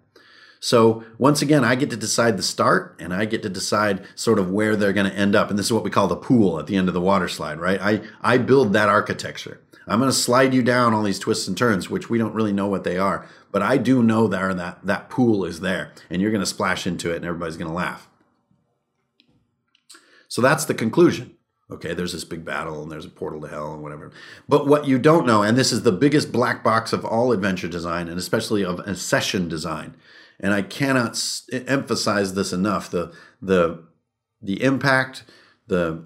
So 0.60 1.04
once 1.18 1.42
again, 1.42 1.64
I 1.64 1.76
get 1.76 1.90
to 1.90 1.98
decide 1.98 2.38
the 2.38 2.44
start 2.44 2.96
and 3.00 3.14
I 3.14 3.26
get 3.26 3.42
to 3.44 3.50
decide 3.50 4.06
sort 4.16 4.40
of 4.40 4.50
where 4.50 4.76
they're 4.76 4.94
going 4.94 5.10
to 5.10 5.18
end 5.18 5.36
up. 5.36 5.50
And 5.50 5.58
this 5.58 5.66
is 5.68 5.74
what 5.74 5.84
we 5.84 5.90
call 5.90 6.08
the 6.08 6.16
pool 6.16 6.60
at 6.60 6.68
the 6.68 6.76
end 6.76 6.88
of 6.88 6.94
the 6.94 7.02
water 7.02 7.28
slide, 7.28 7.60
right? 7.60 7.82
I, 7.82 8.02
I 8.22 8.38
build 8.38 8.74
that 8.74 8.90
architecture. 8.90 9.60
I'm 9.88 10.00
going 10.00 10.12
to 10.12 10.16
slide 10.16 10.54
you 10.54 10.62
down 10.62 10.94
all 10.94 11.04
these 11.04 11.20
twists 11.20 11.48
and 11.48 11.58
turns, 11.58 11.90
which 11.90 12.10
we 12.10 12.18
don't 12.18 12.34
really 12.34 12.54
know 12.54 12.68
what 12.68 12.86
they 12.86 12.98
are, 12.98 13.28
but 13.54 13.62
I 13.62 13.78
do 13.78 14.04
know 14.04 14.28
there 14.28 14.54
that 14.54 14.80
that 14.84 15.10
pool 15.10 15.46
is 15.46 15.62
there 15.62 15.94
and 16.10 16.22
you're 16.22 16.32
going 16.32 16.42
to 16.42 16.46
splash 16.46 16.86
into 16.86 17.12
it 17.12 17.18
and 17.18 17.26
everybody's 17.26 17.56
going 17.56 17.70
to 17.70 17.76
laugh. 17.76 18.10
So 20.28 20.42
that's 20.42 20.66
the 20.66 20.74
conclusion. 20.74 21.38
Okay, 21.72 21.94
there's 21.94 22.12
this 22.12 22.26
big 22.26 22.44
battle 22.44 22.82
and 22.82 22.92
there's 22.92 23.06
a 23.06 23.10
portal 23.10 23.42
to 23.42 23.48
hell 23.48 23.74
and 23.74 23.84
whatever. 23.84 24.12
But 24.50 24.68
what 24.68 24.88
you 24.88 24.98
don't 24.98 25.26
know, 25.26 25.44
and 25.44 25.56
this 25.56 25.72
is 25.72 25.84
the 25.84 25.92
biggest 25.92 26.32
black 26.32 26.64
box 26.64 26.92
of 26.92 27.06
all 27.06 27.32
adventure 27.32 27.68
design 27.68 28.10
and 28.10 28.18
especially 28.18 28.66
of 28.66 28.82
session 28.98 29.48
design, 29.48 29.96
and 30.40 30.54
I 30.54 30.64
cannot 30.64 31.24
emphasize 31.52 32.34
this 32.34 32.52
enough, 32.52 32.90
the 32.90 33.14
the 33.42 33.84
the 34.42 34.62
impact, 34.64 35.24
the 35.68 36.04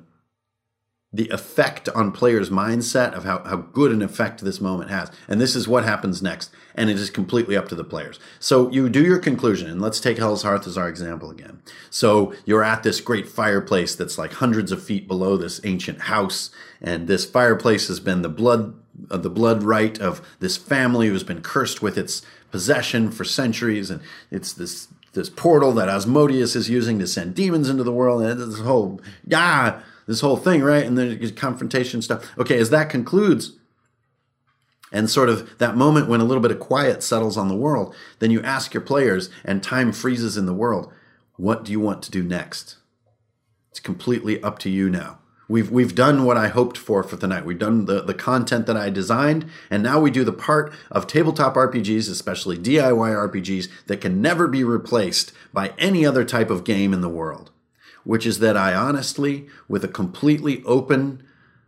the 1.17 1.29
effect 1.29 1.89
on 1.89 2.11
players' 2.11 2.51
mindset 2.51 3.13
of 3.13 3.23
how, 3.25 3.43
how 3.43 3.57
good 3.57 3.91
an 3.91 4.03
effect 4.03 4.41
this 4.41 4.61
moment 4.61 4.91
has. 4.91 5.11
And 5.27 5.41
this 5.41 5.55
is 5.55 5.67
what 5.67 5.83
happens 5.83 6.21
next. 6.21 6.51
And 6.75 6.91
it 6.91 6.97
is 6.97 7.09
completely 7.09 7.57
up 7.57 7.67
to 7.69 7.75
the 7.75 7.83
players. 7.83 8.19
So 8.39 8.69
you 8.69 8.87
do 8.87 9.03
your 9.03 9.17
conclusion, 9.17 9.67
and 9.67 9.81
let's 9.81 9.99
take 9.99 10.19
Hell's 10.19 10.43
Hearth 10.43 10.67
as 10.67 10.77
our 10.77 10.87
example 10.87 11.31
again. 11.31 11.59
So 11.89 12.33
you're 12.45 12.63
at 12.63 12.83
this 12.83 13.01
great 13.01 13.27
fireplace 13.27 13.95
that's 13.95 14.19
like 14.19 14.33
hundreds 14.33 14.71
of 14.71 14.83
feet 14.83 15.07
below 15.07 15.37
this 15.37 15.59
ancient 15.63 16.01
house, 16.01 16.51
and 16.81 17.07
this 17.07 17.25
fireplace 17.25 17.87
has 17.87 17.99
been 17.99 18.21
the 18.21 18.29
blood 18.29 18.75
uh, 19.11 19.17
the 19.17 19.29
blood 19.29 19.61
right 19.61 19.99
of 19.99 20.21
this 20.39 20.57
family 20.57 21.07
who's 21.07 21.23
been 21.23 21.41
cursed 21.41 21.83
with 21.83 21.97
its 21.97 22.23
possession 22.51 23.11
for 23.11 23.23
centuries, 23.23 23.89
and 23.89 24.01
it's 24.31 24.53
this 24.53 24.87
this 25.13 25.29
portal 25.29 25.71
that 25.73 25.89
Asmodeus 25.89 26.55
is 26.55 26.69
using 26.69 26.99
to 26.99 27.07
send 27.07 27.33
demons 27.33 27.69
into 27.69 27.83
the 27.83 27.91
world, 27.91 28.21
and 28.21 28.39
this 28.39 28.59
whole 28.59 29.01
yeah 29.25 29.81
this 30.07 30.21
whole 30.21 30.37
thing, 30.37 30.63
right? 30.63 30.85
And 30.85 30.97
then 30.97 31.35
confrontation 31.35 32.01
stuff. 32.01 32.25
Okay, 32.37 32.57
as 32.57 32.69
that 32.71 32.89
concludes, 32.89 33.53
and 34.91 35.09
sort 35.09 35.29
of 35.29 35.57
that 35.57 35.75
moment 35.75 36.07
when 36.07 36.21
a 36.21 36.23
little 36.23 36.41
bit 36.41 36.51
of 36.51 36.59
quiet 36.59 37.03
settles 37.03 37.37
on 37.37 37.49
the 37.49 37.55
world, 37.55 37.93
then 38.19 38.31
you 38.31 38.41
ask 38.41 38.73
your 38.73 38.81
players, 38.81 39.29
and 39.43 39.61
time 39.61 39.91
freezes 39.91 40.37
in 40.37 40.45
the 40.45 40.53
world. 40.53 40.91
What 41.35 41.65
do 41.65 41.71
you 41.71 41.79
want 41.79 42.01
to 42.03 42.11
do 42.11 42.23
next? 42.23 42.77
It's 43.69 43.81
completely 43.81 44.41
up 44.41 44.57
to 44.59 44.69
you 44.69 44.89
now. 44.89 45.19
We've 45.49 45.69
we've 45.69 45.95
done 45.95 46.25
what 46.25 46.37
I 46.37 46.47
hoped 46.47 46.77
for 46.77 47.03
for 47.03 47.15
tonight. 47.15 47.45
We've 47.45 47.59
done 47.59 47.85
the, 47.85 48.01
the 48.01 48.13
content 48.13 48.65
that 48.65 48.75
I 48.75 48.89
designed, 48.89 49.45
and 49.69 49.83
now 49.83 49.99
we 49.99 50.11
do 50.11 50.23
the 50.23 50.33
part 50.33 50.73
of 50.89 51.07
tabletop 51.07 51.55
RPGs, 51.55 52.09
especially 52.09 52.57
DIY 52.57 53.29
RPGs, 53.29 53.69
that 53.87 54.01
can 54.01 54.21
never 54.21 54.47
be 54.47 54.63
replaced 54.63 55.31
by 55.53 55.73
any 55.77 56.05
other 56.05 56.25
type 56.25 56.49
of 56.49 56.63
game 56.63 56.93
in 56.93 57.01
the 57.01 57.09
world 57.09 57.51
which 58.07 58.25
is 58.25 58.39
that 58.39 58.55
I 58.55 58.73
honestly, 58.73 59.47
with 59.67 59.83
a 59.83 59.89
completely 59.89 60.63
open 60.63 61.21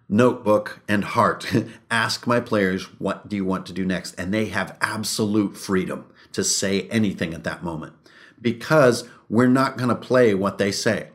notebook 0.07 0.79
and 0.87 1.03
heart, 1.03 1.45
ask 1.91 2.25
my 2.25 2.39
players, 2.39 2.85
what 2.97 3.27
do 3.27 3.35
you 3.35 3.43
want 3.43 3.65
to 3.65 3.73
do 3.73 3.85
next? 3.85 4.17
And 4.17 4.33
they 4.33 4.45
have 4.45 4.77
absolute 4.79 5.57
freedom 5.57 6.05
to 6.31 6.45
say 6.45 6.87
anything 6.87 7.33
at 7.33 7.43
that 7.43 7.61
moment 7.61 7.93
because 8.41 9.05
we're 9.27 9.47
not 9.47 9.75
going 9.75 9.89
to 9.89 9.95
play 9.95 10.33
what 10.33 10.59
they 10.59 10.71
say. 10.71 11.09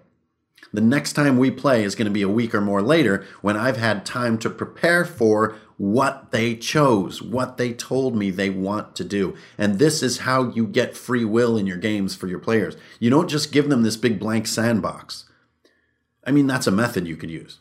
The 0.74 0.80
next 0.80 1.12
time 1.12 1.38
we 1.38 1.52
play 1.52 1.84
is 1.84 1.94
going 1.94 2.06
to 2.06 2.10
be 2.10 2.22
a 2.22 2.28
week 2.28 2.52
or 2.52 2.60
more 2.60 2.82
later 2.82 3.24
when 3.42 3.56
I've 3.56 3.76
had 3.76 4.04
time 4.04 4.38
to 4.38 4.50
prepare 4.50 5.04
for 5.04 5.54
what 5.76 6.32
they 6.32 6.56
chose, 6.56 7.22
what 7.22 7.58
they 7.58 7.72
told 7.72 8.16
me 8.16 8.30
they 8.30 8.50
want 8.50 8.96
to 8.96 9.04
do. 9.04 9.36
And 9.56 9.78
this 9.78 10.02
is 10.02 10.18
how 10.18 10.50
you 10.50 10.66
get 10.66 10.96
free 10.96 11.24
will 11.24 11.56
in 11.56 11.68
your 11.68 11.76
games 11.76 12.16
for 12.16 12.26
your 12.26 12.40
players. 12.40 12.76
You 12.98 13.08
don't 13.08 13.30
just 13.30 13.52
give 13.52 13.68
them 13.68 13.84
this 13.84 13.96
big 13.96 14.18
blank 14.18 14.48
sandbox. 14.48 15.30
I 16.26 16.32
mean, 16.32 16.48
that's 16.48 16.66
a 16.66 16.72
method 16.72 17.06
you 17.06 17.16
could 17.16 17.30
use. 17.30 17.60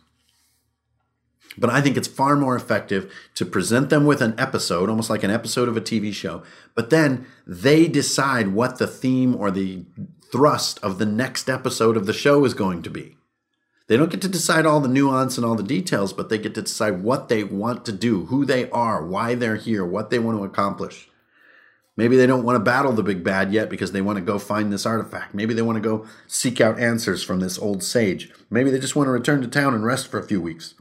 But 1.56 1.70
I 1.70 1.82
think 1.82 1.98
it's 1.98 2.08
far 2.08 2.36
more 2.36 2.56
effective 2.56 3.14
to 3.36 3.46
present 3.46 3.92
them 3.92 4.08
with 4.08 4.24
an 4.24 4.34
episode, 4.40 4.90
almost 4.90 5.12
like 5.12 5.22
an 5.22 5.30
episode 5.30 5.70
of 5.70 5.78
a 5.78 5.82
TV 5.82 6.12
show, 6.12 6.42
but 6.74 6.90
then 6.90 7.28
they 7.46 7.88
decide 7.88 8.48
what 8.48 8.80
the 8.80 8.88
theme 8.88 9.36
or 9.36 9.52
the 9.52 9.86
thrust 10.34 10.80
of 10.84 10.98
the 10.98 11.06
next 11.06 11.48
episode 11.48 11.96
of 11.96 12.08
the 12.08 12.12
show 12.12 12.44
is 12.44 12.56
going 12.56 12.82
to 12.82 12.90
be. 12.90 13.16
They 13.88 13.98
don't 13.98 14.10
get 14.10 14.22
to 14.24 14.28
decide 14.28 14.66
all 14.66 14.80
the 14.80 14.88
nuance 14.88 15.38
and 15.38 15.46
all 15.46 15.54
the 15.54 15.62
details, 15.62 16.12
but 16.12 16.30
they 16.30 16.40
get 16.40 16.56
to 16.56 16.64
decide 16.64 17.04
what 17.04 17.30
they 17.30 17.44
want 17.44 17.86
to 17.86 17.92
do, 17.92 18.26
who 18.26 18.44
they 18.44 18.68
are, 18.72 19.06
why 19.06 19.36
they're 19.36 19.58
here, 19.58 19.86
what 19.86 20.10
they 20.10 20.18
want 20.18 20.40
to 20.40 20.44
accomplish. 20.44 21.08
Maybe 21.96 22.18
they 22.18 22.26
don't 22.26 22.44
want 22.44 22.56
to 22.56 22.64
battle 22.64 22.94
the 22.94 23.04
big 23.04 23.24
bad 23.24 23.54
yet 23.54 23.70
because 23.70 23.92
they 23.92 24.02
want 24.02 24.18
to 24.18 24.26
go 24.26 24.40
find 24.40 24.74
this 24.74 24.88
artifact. 24.88 25.36
Maybe 25.36 25.54
they 25.54 25.62
want 25.62 25.76
to 25.76 25.88
go 25.88 26.08
seek 26.26 26.60
out 26.60 26.80
answers 26.80 27.24
from 27.24 27.40
this 27.40 27.60
old 27.60 27.84
sage. 27.84 28.32
Maybe 28.50 28.72
they 28.72 28.80
just 28.80 28.96
want 28.96 29.06
to 29.06 29.12
return 29.12 29.40
to 29.42 29.48
town 29.48 29.76
and 29.76 29.86
rest 29.86 30.08
for 30.08 30.18
a 30.18 30.28
few 30.28 30.42
weeks. 30.42 30.74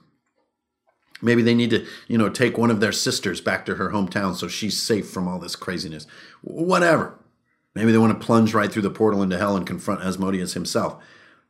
Maybe 1.21 1.43
they 1.43 1.55
need 1.55 1.71
to, 1.71 1.87
you 2.09 2.17
know, 2.17 2.31
take 2.31 2.57
one 2.57 2.71
of 2.71 2.81
their 2.81 2.91
sisters 2.91 3.43
back 3.43 3.67
to 3.67 3.75
her 3.75 3.91
hometown 3.91 4.35
so 4.35 4.49
she's 4.49 4.83
safe 4.83 5.11
from 5.11 5.29
all 5.29 5.39
this 5.39 5.57
craziness. 5.57 6.07
Whatever. 6.41 7.19
Maybe 7.75 7.93
they 7.93 7.99
want 7.99 8.19
to 8.19 8.25
plunge 8.25 8.55
right 8.55 8.71
through 8.71 8.83
the 8.83 8.91
portal 8.91 9.23
into 9.23 9.39
hell 9.39 9.57
and 9.57 9.67
confront 9.67 10.03
Asmodeus 10.03 10.55
himself. 10.55 11.03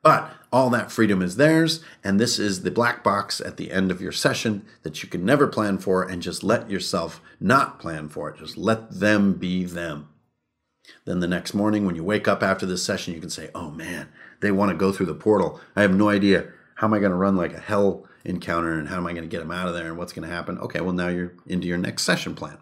But 0.03 0.33
all 0.53 0.69
that 0.71 0.91
freedom 0.91 1.23
is 1.23 1.37
theirs, 1.37 1.83
and 2.03 2.19
this 2.19 2.39
is 2.39 2.63
the 2.63 2.71
black 2.71 3.05
box 3.05 3.41
at 3.41 3.57
the 3.57 3.71
end 3.71 3.91
of 3.91 4.01
your 4.01 4.13
session 4.13 4.65
that 4.83 5.03
you 5.03 5.09
can 5.09 5.25
never 5.25 5.47
plan 5.47 5.79
for, 5.79 6.03
and 6.03 6.21
just 6.21 6.43
let 6.43 6.71
yourself 6.71 7.21
not 7.41 7.79
plan 7.79 8.09
for 8.09 8.29
it. 8.29 8.39
Just 8.39 8.57
let 8.57 8.91
them 8.91 9.35
be 9.35 9.65
them. 9.65 10.09
Then 11.05 11.21
the 11.21 11.29
next 11.29 11.55
morning, 11.55 11.87
when 11.87 11.95
you 11.95 12.03
wake 12.03 12.27
up 12.27 12.43
after 12.43 12.67
this 12.67 12.83
session, 12.83 13.15
you 13.15 13.21
can 13.21 13.31
say, 13.31 13.51
Oh 13.55 13.71
man, 13.71 14.09
they 14.41 14.51
want 14.51 14.71
to 14.71 14.77
go 14.77 14.93
through 14.93 15.07
the 15.07 15.15
portal. 15.15 15.61
I 15.77 15.83
have 15.83 15.95
no 15.95 16.09
idea. 16.09 16.49
How 16.75 16.89
am 16.89 16.95
I 16.95 16.99
going 16.99 17.13
to 17.13 17.17
run 17.17 17.37
like 17.37 17.55
a 17.55 17.61
hell 17.61 18.07
encounter, 18.25 18.77
and 18.77 18.89
how 18.89 18.97
am 18.97 19.07
I 19.07 19.13
going 19.13 19.23
to 19.23 19.29
get 19.29 19.39
them 19.39 19.53
out 19.53 19.69
of 19.69 19.75
there, 19.75 19.87
and 19.87 19.97
what's 19.97 20.13
going 20.13 20.29
to 20.29 20.35
happen? 20.35 20.59
Okay, 20.59 20.81
well, 20.81 20.93
now 20.93 21.09
you're 21.09 21.35
into 21.47 21.69
your 21.69 21.79
next 21.79 22.03
session 22.03 22.35
plan. 22.35 22.59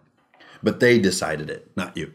But 0.63 0.81
they 0.81 0.99
decided 0.99 1.49
it, 1.49 1.71
not 1.75 1.97
you. 1.97 2.13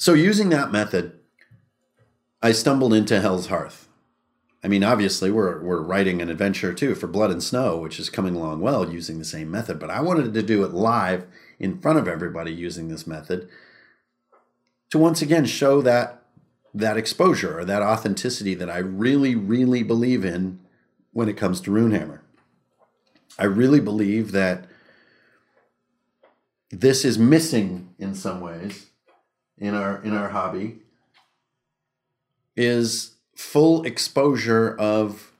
So, 0.00 0.14
using 0.14 0.48
that 0.48 0.72
method, 0.72 1.12
I 2.40 2.52
stumbled 2.52 2.94
into 2.94 3.20
Hell's 3.20 3.48
Hearth. 3.48 3.86
I 4.64 4.68
mean, 4.68 4.82
obviously, 4.82 5.30
we're, 5.30 5.62
we're 5.62 5.82
writing 5.82 6.22
an 6.22 6.30
adventure 6.30 6.72
too 6.72 6.94
for 6.94 7.06
Blood 7.06 7.30
and 7.30 7.42
Snow, 7.42 7.76
which 7.76 8.00
is 8.00 8.08
coming 8.08 8.34
along 8.34 8.62
well 8.62 8.90
using 8.90 9.18
the 9.18 9.26
same 9.26 9.50
method, 9.50 9.78
but 9.78 9.90
I 9.90 10.00
wanted 10.00 10.32
to 10.32 10.42
do 10.42 10.64
it 10.64 10.72
live 10.72 11.26
in 11.58 11.82
front 11.82 11.98
of 11.98 12.08
everybody 12.08 12.50
using 12.50 12.88
this 12.88 13.06
method 13.06 13.46
to 14.88 14.96
once 14.96 15.20
again 15.20 15.44
show 15.44 15.82
that 15.82 16.22
that 16.72 16.96
exposure 16.96 17.58
or 17.58 17.66
that 17.66 17.82
authenticity 17.82 18.54
that 18.54 18.70
I 18.70 18.78
really, 18.78 19.34
really 19.34 19.82
believe 19.82 20.24
in 20.24 20.60
when 21.12 21.28
it 21.28 21.36
comes 21.36 21.60
to 21.60 21.70
Runehammer. 21.70 22.20
I 23.38 23.44
really 23.44 23.80
believe 23.80 24.32
that 24.32 24.64
this 26.70 27.04
is 27.04 27.18
missing 27.18 27.94
in 27.98 28.14
some 28.14 28.40
ways 28.40 28.86
in 29.60 29.74
our 29.74 30.02
in 30.02 30.16
our 30.16 30.30
hobby 30.30 30.78
is 32.56 33.12
full 33.36 33.84
exposure 33.84 34.76
of 34.76 35.32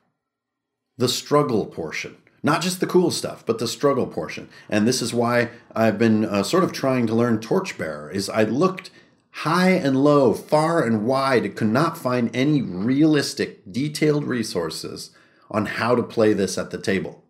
the 0.96 1.09
struggle 1.09 1.66
portion. 1.66 2.16
Not 2.42 2.62
just 2.62 2.80
the 2.80 2.87
cool 2.87 3.11
stuff, 3.11 3.44
but 3.44 3.59
the 3.59 3.68
struggle 3.68 4.06
portion. 4.06 4.48
And 4.68 4.87
this 4.87 5.02
is 5.02 5.12
why 5.12 5.50
I've 5.74 5.98
been 5.98 6.24
uh, 6.24 6.42
sort 6.42 6.64
of 6.64 6.72
trying 6.72 7.06
to 7.09 7.14
learn 7.14 7.40
Torchbearer 7.40 8.11
is 8.11 8.30
I 8.30 8.44
looked 8.44 8.90
high 9.30 9.70
and 9.70 10.02
low, 10.02 10.33
far 10.33 10.83
and 10.83 11.04
wide, 11.04 11.54
could 11.56 11.68
not 11.68 11.98
find 11.98 12.35
any 12.35 12.62
realistic, 12.62 13.70
detailed 13.70 14.24
resources 14.24 15.11
on 15.50 15.66
how 15.66 15.94
to 15.94 16.02
play 16.02 16.33
this 16.33 16.56
at 16.56 16.70
the 16.70 16.78
table. 16.78 17.22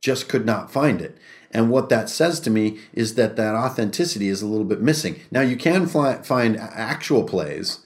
Just 0.00 0.28
could 0.28 0.44
not 0.44 0.70
find 0.70 1.00
it. 1.00 1.16
And 1.52 1.70
what 1.70 1.88
that 1.88 2.08
says 2.08 2.38
to 2.40 2.50
me 2.50 2.78
is 2.92 3.14
that 3.14 3.36
that 3.36 3.54
authenticity 3.54 4.28
is 4.28 4.40
a 4.40 4.46
little 4.46 4.64
bit 4.64 4.80
missing. 4.80 5.20
Now, 5.30 5.40
you 5.40 5.56
can 5.56 5.86
fly, 5.86 6.22
find 6.22 6.56
actual 6.56 7.24
plays 7.24 7.80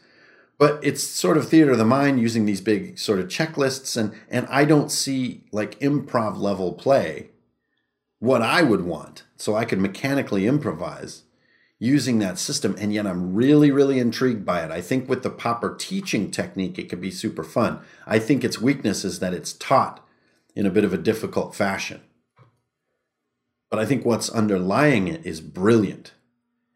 but 0.58 0.78
it's 0.82 1.02
sort 1.02 1.36
of 1.36 1.48
theater 1.48 1.72
of 1.72 1.78
the 1.78 1.84
mind 1.84 2.20
using 2.20 2.46
these 2.46 2.60
big 2.60 2.98
sort 2.98 3.18
of 3.18 3.28
checklists 3.28 3.96
and 3.96 4.12
and 4.30 4.46
I 4.48 4.64
don't 4.64 4.90
see 4.90 5.44
like 5.52 5.78
improv 5.80 6.38
level 6.38 6.72
play 6.72 7.30
what 8.18 8.42
I 8.42 8.62
would 8.62 8.84
want 8.84 9.24
so 9.36 9.54
I 9.54 9.64
could 9.64 9.80
mechanically 9.80 10.46
improvise 10.46 11.22
using 11.78 12.18
that 12.20 12.38
system 12.38 12.74
and 12.78 12.92
yet 12.92 13.06
I'm 13.06 13.34
really 13.34 13.70
really 13.70 13.98
intrigued 13.98 14.44
by 14.44 14.64
it. 14.64 14.70
I 14.70 14.80
think 14.80 15.08
with 15.08 15.22
the 15.22 15.30
Popper 15.30 15.74
teaching 15.78 16.30
technique 16.30 16.78
it 16.78 16.88
could 16.88 17.00
be 17.00 17.10
super 17.10 17.44
fun. 17.44 17.80
I 18.06 18.18
think 18.18 18.44
its 18.44 18.60
weakness 18.60 19.04
is 19.04 19.18
that 19.18 19.34
it's 19.34 19.52
taught 19.52 20.06
in 20.54 20.66
a 20.66 20.70
bit 20.70 20.84
of 20.84 20.94
a 20.94 20.98
difficult 20.98 21.54
fashion. 21.54 22.00
But 23.70 23.78
I 23.78 23.86
think 23.86 24.04
what's 24.04 24.30
underlying 24.30 25.08
it 25.08 25.24
is 25.24 25.40
brilliant. 25.40 26.12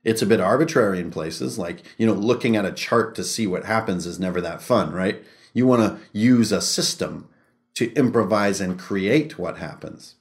It's 0.05 0.23
a 0.23 0.27
bit 0.27 0.41
arbitrary 0.41 1.01
in 1.01 1.11
places, 1.11 1.59
like, 1.59 1.83
you 1.97 2.07
know, 2.07 2.15
looking 2.15 2.57
at 2.57 2.65
a 2.65 2.73
chart 2.73 3.15
to 3.17 3.25
see 3.25 3.47
what 3.47 3.65
happens 3.65 4.07
is 4.07 4.19
never 4.19 4.41
that 4.41 4.63
fun, 4.63 4.93
right? 4.93 5.23
You 5.53 5.67
want 5.67 5.83
to 5.83 5.99
use 6.19 6.53
a 6.53 6.61
system 6.61 7.29
to 7.75 7.93
improvise 7.95 8.61
and 8.61 8.79
create 8.79 9.39
what 9.39 9.59
happens. 9.59 10.17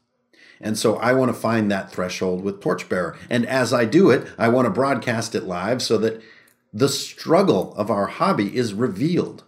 And 0.60 0.78
so 0.78 0.96
I 0.98 1.14
want 1.14 1.30
to 1.30 1.40
find 1.40 1.72
that 1.72 1.92
threshold 1.92 2.44
with 2.44 2.62
Torchbearer. 2.62 3.18
And 3.30 3.46
as 3.46 3.74
I 3.74 3.86
do 3.86 4.10
it, 4.10 4.28
I 4.38 4.48
want 4.50 4.66
to 4.66 4.72
broadcast 4.72 5.36
it 5.36 5.44
live 5.44 5.82
so 5.82 5.98
that 6.00 6.22
the 6.74 6.90
struggle 6.90 7.74
of 7.76 7.90
our 7.90 8.08
hobby 8.08 8.56
is 8.56 8.74
revealed. 8.74 9.44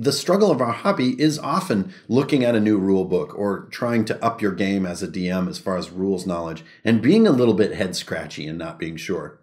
The 0.00 0.12
struggle 0.12 0.50
of 0.50 0.62
our 0.62 0.72
hobby 0.72 1.10
is 1.20 1.38
often 1.38 1.92
looking 2.08 2.42
at 2.42 2.54
a 2.54 2.60
new 2.60 2.78
rule 2.78 3.04
book 3.04 3.38
or 3.38 3.66
trying 3.70 4.06
to 4.06 4.24
up 4.24 4.40
your 4.40 4.52
game 4.52 4.86
as 4.86 5.02
a 5.02 5.06
DM 5.06 5.46
as 5.46 5.58
far 5.58 5.76
as 5.76 5.90
rules 5.90 6.26
knowledge 6.26 6.64
and 6.82 7.02
being 7.02 7.26
a 7.26 7.32
little 7.32 7.52
bit 7.52 7.74
head 7.74 7.94
scratchy 7.94 8.46
and 8.46 8.58
not 8.58 8.78
being 8.78 8.96
sure. 8.96 9.38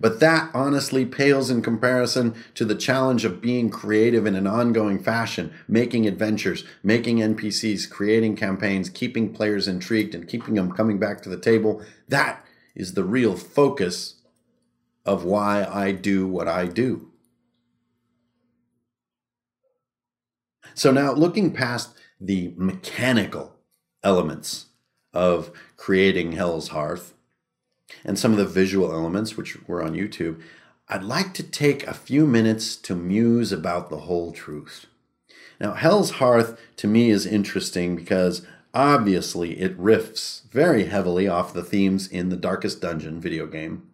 But 0.00 0.18
that 0.18 0.50
honestly 0.52 1.06
pales 1.06 1.48
in 1.48 1.62
comparison 1.62 2.34
to 2.56 2.64
the 2.64 2.74
challenge 2.74 3.24
of 3.24 3.40
being 3.40 3.70
creative 3.70 4.26
in 4.26 4.34
an 4.34 4.48
ongoing 4.48 4.98
fashion, 4.98 5.52
making 5.68 6.08
adventures, 6.08 6.64
making 6.82 7.18
NPCs, 7.18 7.88
creating 7.88 8.34
campaigns, 8.34 8.90
keeping 8.90 9.32
players 9.32 9.68
intrigued, 9.68 10.16
and 10.16 10.26
keeping 10.26 10.54
them 10.54 10.72
coming 10.72 10.98
back 10.98 11.22
to 11.22 11.28
the 11.28 11.38
table. 11.38 11.80
That 12.08 12.44
is 12.74 12.94
the 12.94 13.04
real 13.04 13.36
focus 13.36 14.16
of 15.06 15.22
why 15.22 15.64
I 15.64 15.92
do 15.92 16.26
what 16.26 16.48
I 16.48 16.66
do. 16.66 17.12
So 20.74 20.90
now, 20.90 21.12
looking 21.12 21.52
past 21.52 21.94
the 22.20 22.52
mechanical 22.56 23.54
elements 24.02 24.66
of 25.12 25.52
creating 25.76 26.32
Hell's 26.32 26.68
Hearth 26.68 27.14
and 28.04 28.18
some 28.18 28.32
of 28.32 28.38
the 28.38 28.46
visual 28.46 28.92
elements, 28.92 29.36
which 29.36 29.56
were 29.68 29.82
on 29.82 29.94
YouTube, 29.94 30.40
I'd 30.88 31.04
like 31.04 31.32
to 31.34 31.42
take 31.42 31.86
a 31.86 31.94
few 31.94 32.26
minutes 32.26 32.76
to 32.76 32.94
muse 32.94 33.52
about 33.52 33.88
the 33.88 34.00
whole 34.00 34.32
truth. 34.32 34.86
Now, 35.60 35.74
Hell's 35.74 36.12
Hearth 36.12 36.58
to 36.76 36.86
me 36.88 37.10
is 37.10 37.24
interesting 37.24 37.94
because 37.94 38.44
obviously 38.74 39.60
it 39.60 39.78
riffs 39.78 40.42
very 40.50 40.86
heavily 40.86 41.28
off 41.28 41.54
the 41.54 41.62
themes 41.62 42.08
in 42.08 42.28
the 42.28 42.36
Darkest 42.36 42.80
Dungeon 42.80 43.20
video 43.20 43.46
game 43.46 43.88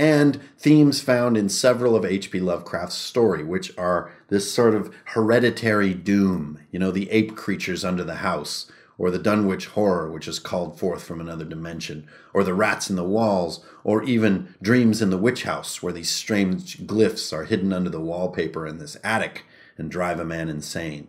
and 0.00 0.40
themes 0.56 1.02
found 1.02 1.36
in 1.36 1.50
several 1.50 1.94
of 1.94 2.06
H.P. 2.06 2.40
Lovecraft's 2.40 2.96
story, 2.96 3.44
which 3.44 3.76
are 3.76 4.10
this 4.28 4.50
sort 4.50 4.74
of 4.74 4.90
hereditary 5.04 5.92
doom, 5.92 6.58
you 6.70 6.78
know, 6.78 6.90
the 6.90 7.10
ape 7.10 7.36
creatures 7.36 7.84
under 7.84 8.02
the 8.02 8.14
house, 8.14 8.72
or 8.96 9.10
the 9.10 9.18
Dunwich 9.18 9.66
horror, 9.66 10.10
which 10.10 10.26
is 10.26 10.38
called 10.38 10.78
forth 10.78 11.02
from 11.02 11.20
another 11.20 11.44
dimension, 11.44 12.08
or 12.32 12.42
the 12.42 12.54
rats 12.54 12.88
in 12.88 12.96
the 12.96 13.04
walls, 13.04 13.62
or 13.84 14.02
even 14.02 14.54
dreams 14.62 15.02
in 15.02 15.10
the 15.10 15.18
witch 15.18 15.42
house, 15.42 15.82
where 15.82 15.92
these 15.92 16.10
strange 16.10 16.78
glyphs 16.86 17.30
are 17.30 17.44
hidden 17.44 17.70
under 17.70 17.90
the 17.90 18.00
wallpaper 18.00 18.66
in 18.66 18.78
this 18.78 18.96
attic 19.04 19.44
and 19.76 19.90
drive 19.90 20.18
a 20.18 20.24
man 20.24 20.48
insane. 20.48 21.08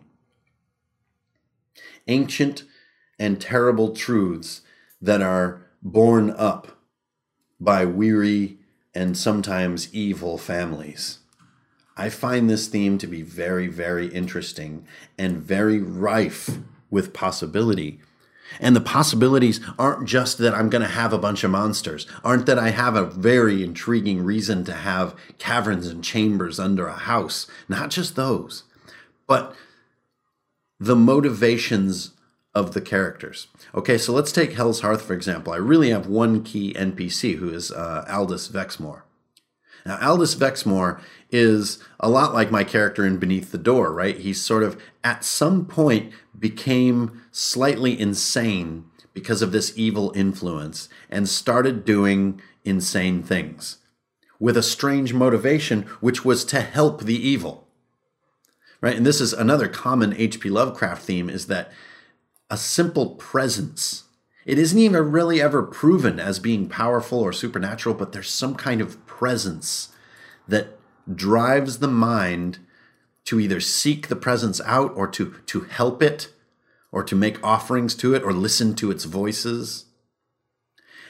Ancient 2.08 2.64
and 3.18 3.40
terrible 3.40 3.94
truths 3.94 4.60
that 5.00 5.22
are 5.22 5.62
borne 5.82 6.28
up 6.32 6.78
by 7.58 7.86
weary 7.86 8.58
and 8.94 9.16
sometimes 9.16 9.92
evil 9.94 10.38
families. 10.38 11.18
I 11.96 12.08
find 12.08 12.48
this 12.48 12.68
theme 12.68 12.98
to 12.98 13.06
be 13.06 13.22
very, 13.22 13.66
very 13.66 14.08
interesting 14.08 14.86
and 15.18 15.42
very 15.42 15.78
rife 15.78 16.58
with 16.90 17.12
possibility. 17.12 18.00
And 18.60 18.76
the 18.76 18.80
possibilities 18.80 19.60
aren't 19.78 20.06
just 20.06 20.38
that 20.38 20.54
I'm 20.54 20.68
going 20.68 20.82
to 20.82 20.88
have 20.88 21.12
a 21.12 21.18
bunch 21.18 21.42
of 21.44 21.50
monsters, 21.50 22.06
aren't 22.22 22.46
that 22.46 22.58
I 22.58 22.70
have 22.70 22.96
a 22.96 23.06
very 23.06 23.62
intriguing 23.62 24.24
reason 24.24 24.64
to 24.64 24.72
have 24.72 25.14
caverns 25.38 25.86
and 25.86 26.04
chambers 26.04 26.58
under 26.58 26.86
a 26.86 26.94
house. 26.96 27.46
Not 27.68 27.90
just 27.90 28.16
those, 28.16 28.64
but 29.26 29.54
the 30.78 30.96
motivations 30.96 32.12
of 32.54 32.74
the 32.74 32.80
characters. 32.80 33.48
Okay, 33.74 33.96
so 33.96 34.12
let's 34.12 34.32
take 34.32 34.52
Hell's 34.52 34.80
Hearth 34.80 35.02
for 35.02 35.14
example. 35.14 35.52
I 35.52 35.56
really 35.56 35.90
have 35.90 36.06
one 36.06 36.42
key 36.42 36.74
NPC 36.74 37.36
who 37.36 37.50
is 37.50 37.70
uh, 37.70 38.04
Aldous 38.08 38.48
Vexmore. 38.48 39.02
Now, 39.84 39.98
Aldous 40.00 40.34
Vexmore 40.34 41.00
is 41.30 41.82
a 41.98 42.08
lot 42.08 42.34
like 42.34 42.50
my 42.50 42.62
character 42.62 43.04
in 43.04 43.16
Beneath 43.18 43.50
the 43.50 43.58
Door, 43.58 43.92
right? 43.94 44.16
He 44.16 44.32
sort 44.32 44.62
of, 44.62 44.80
at 45.02 45.24
some 45.24 45.66
point, 45.66 46.12
became 46.38 47.22
slightly 47.32 47.98
insane 47.98 48.84
because 49.12 49.42
of 49.42 49.52
this 49.52 49.72
evil 49.76 50.12
influence 50.14 50.88
and 51.10 51.28
started 51.28 51.84
doing 51.84 52.40
insane 52.64 53.22
things 53.22 53.78
with 54.38 54.56
a 54.56 54.62
strange 54.62 55.12
motivation, 55.12 55.82
which 56.00 56.24
was 56.24 56.44
to 56.44 56.60
help 56.60 57.02
the 57.02 57.16
evil. 57.16 57.66
Right? 58.80 58.96
And 58.96 59.06
this 59.06 59.20
is 59.20 59.32
another 59.32 59.68
common 59.68 60.14
H.P. 60.16 60.50
Lovecraft 60.50 61.02
theme 61.02 61.30
is 61.30 61.46
that 61.46 61.70
a 62.52 62.56
simple 62.58 63.14
presence. 63.14 64.04
It 64.44 64.58
isn't 64.58 64.78
even 64.78 65.10
really 65.10 65.40
ever 65.40 65.62
proven 65.62 66.20
as 66.20 66.38
being 66.38 66.68
powerful 66.68 67.18
or 67.18 67.32
supernatural, 67.32 67.94
but 67.94 68.12
there's 68.12 68.28
some 68.28 68.56
kind 68.56 68.82
of 68.82 69.04
presence 69.06 69.88
that 70.46 70.78
drives 71.12 71.78
the 71.78 71.88
mind 71.88 72.58
to 73.24 73.40
either 73.40 73.58
seek 73.58 74.08
the 74.08 74.16
presence 74.16 74.60
out 74.66 74.92
or 74.94 75.08
to, 75.08 75.36
to 75.46 75.62
help 75.62 76.02
it 76.02 76.28
or 76.90 77.02
to 77.02 77.16
make 77.16 77.42
offerings 77.42 77.94
to 77.94 78.14
it 78.14 78.22
or 78.22 78.34
listen 78.34 78.74
to 78.74 78.90
its 78.90 79.04
voices. 79.04 79.86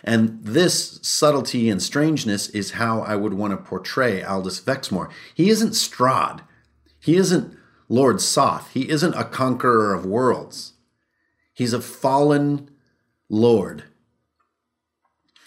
And 0.05 0.45
this 0.45 1.01
subtlety 1.03 1.69
and 1.69 1.83
strangeness 1.83 2.51
is 2.51 2.73
how 2.73 3.01
I 3.01 3.17
would 3.17 3.35
want 3.35 3.51
to 3.51 3.57
portray 3.57 4.23
Aldous 4.23 4.61
Vexmore. 4.61 5.11
He 5.35 5.51
isn't 5.51 5.71
Strahd. 5.71 6.43
He 7.01 7.17
isn't 7.17 7.57
Lord 7.89 8.21
Soth. 8.21 8.71
He 8.73 8.89
isn't 8.89 9.15
a 9.15 9.25
conqueror 9.25 9.93
of 9.93 10.07
worlds. 10.07 10.72
He's 11.55 11.73
a 11.73 11.81
fallen 11.81 12.71
Lord. 13.29 13.85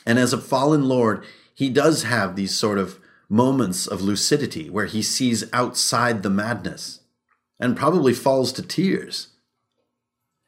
And 0.05 0.19
as 0.19 0.33
a 0.33 0.37
fallen 0.37 0.87
Lord, 0.87 1.25
he 1.53 1.69
does 1.69 2.03
have 2.03 2.35
these 2.35 2.55
sort 2.55 2.77
of 2.77 2.99
moments 3.27 3.87
of 3.87 4.01
lucidity 4.01 4.69
where 4.69 4.85
he 4.85 5.01
sees 5.01 5.51
outside 5.51 6.21
the 6.21 6.29
madness 6.29 6.99
and 7.59 7.77
probably 7.77 8.13
falls 8.13 8.51
to 8.53 8.61
tears. 8.61 9.29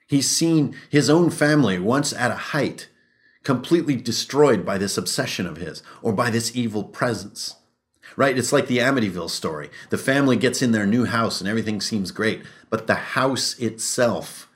He's 0.07 0.29
seen 0.29 0.75
his 0.89 1.09
own 1.09 1.29
family 1.29 1.79
once 1.79 2.13
at 2.13 2.31
a 2.31 2.35
height 2.35 2.89
completely 3.43 3.95
destroyed 3.95 4.65
by 4.65 4.77
this 4.77 4.97
obsession 4.97 5.45
of 5.45 5.57
his 5.57 5.81
or 6.01 6.13
by 6.13 6.29
this 6.29 6.55
evil 6.55 6.83
presence. 6.83 7.55
Right? 8.15 8.37
It's 8.37 8.51
like 8.51 8.67
the 8.67 8.79
Amityville 8.79 9.29
story. 9.29 9.69
The 9.89 9.97
family 9.97 10.37
gets 10.37 10.61
in 10.61 10.71
their 10.71 10.85
new 10.85 11.05
house 11.05 11.39
and 11.39 11.49
everything 11.49 11.81
seems 11.81 12.11
great, 12.11 12.41
but 12.69 12.87
the 12.87 12.95
house 12.95 13.57
itself 13.59 14.46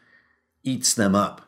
eats 0.63 0.93
them 0.93 1.15
up. 1.15 1.41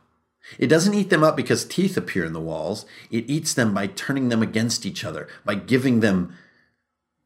It 0.59 0.67
doesn't 0.67 0.93
eat 0.93 1.09
them 1.09 1.23
up 1.23 1.37
because 1.37 1.65
teeth 1.65 1.95
appear 1.95 2.25
in 2.25 2.33
the 2.33 2.41
walls. 2.41 2.85
It 3.09 3.29
eats 3.29 3.53
them 3.53 3.73
by 3.73 3.87
turning 3.87 4.29
them 4.29 4.41
against 4.41 4.85
each 4.85 5.05
other, 5.05 5.27
by 5.45 5.55
giving 5.55 6.01
them 6.01 6.35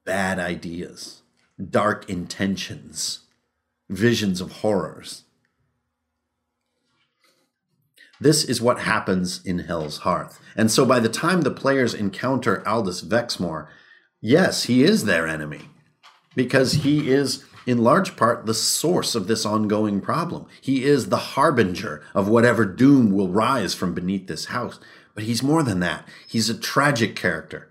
bad 0.06 0.40
ideas, 0.40 1.22
dark 1.70 2.10
intentions, 2.10 3.22
visions 3.90 4.40
of 4.40 4.52
horrors. 4.52 5.24
This 8.20 8.44
is 8.44 8.62
what 8.62 8.80
happens 8.80 9.44
in 9.46 9.60
Hell's 9.60 10.00
Hearth. 10.00 10.40
And 10.56 10.72
so 10.72 10.86
by 10.86 11.00
the 11.00 11.10
time 11.10 11.42
the 11.42 11.52
players 11.52 11.94
encounter 11.94 12.68
Aldous 12.68 13.02
Vexmore, 13.02 13.68
yes, 14.22 14.64
he 14.64 14.84
is 14.84 15.06
their 15.06 15.28
enemy 15.28 15.70
because 16.36 16.74
he 16.74 17.10
is 17.10 17.44
in 17.68 17.84
large 17.84 18.16
part 18.16 18.46
the 18.46 18.54
source 18.54 19.14
of 19.14 19.28
this 19.28 19.46
ongoing 19.46 20.00
problem. 20.02 20.48
He 20.62 20.86
is 20.86 21.10
the 21.10 21.18
harbinger 21.18 22.02
of 22.16 22.30
whatever 22.30 22.66
doom 22.66 23.12
will 23.12 23.28
rise 23.28 23.76
from 23.76 23.94
beneath 23.94 24.28
this 24.28 24.46
house. 24.46 24.80
But 25.14 25.26
he's 25.26 25.44
more 25.44 25.62
than 25.62 25.82
that. 25.82 26.08
He's 26.28 26.50
a 26.50 26.58
tragic 26.58 27.16
character. 27.16 27.70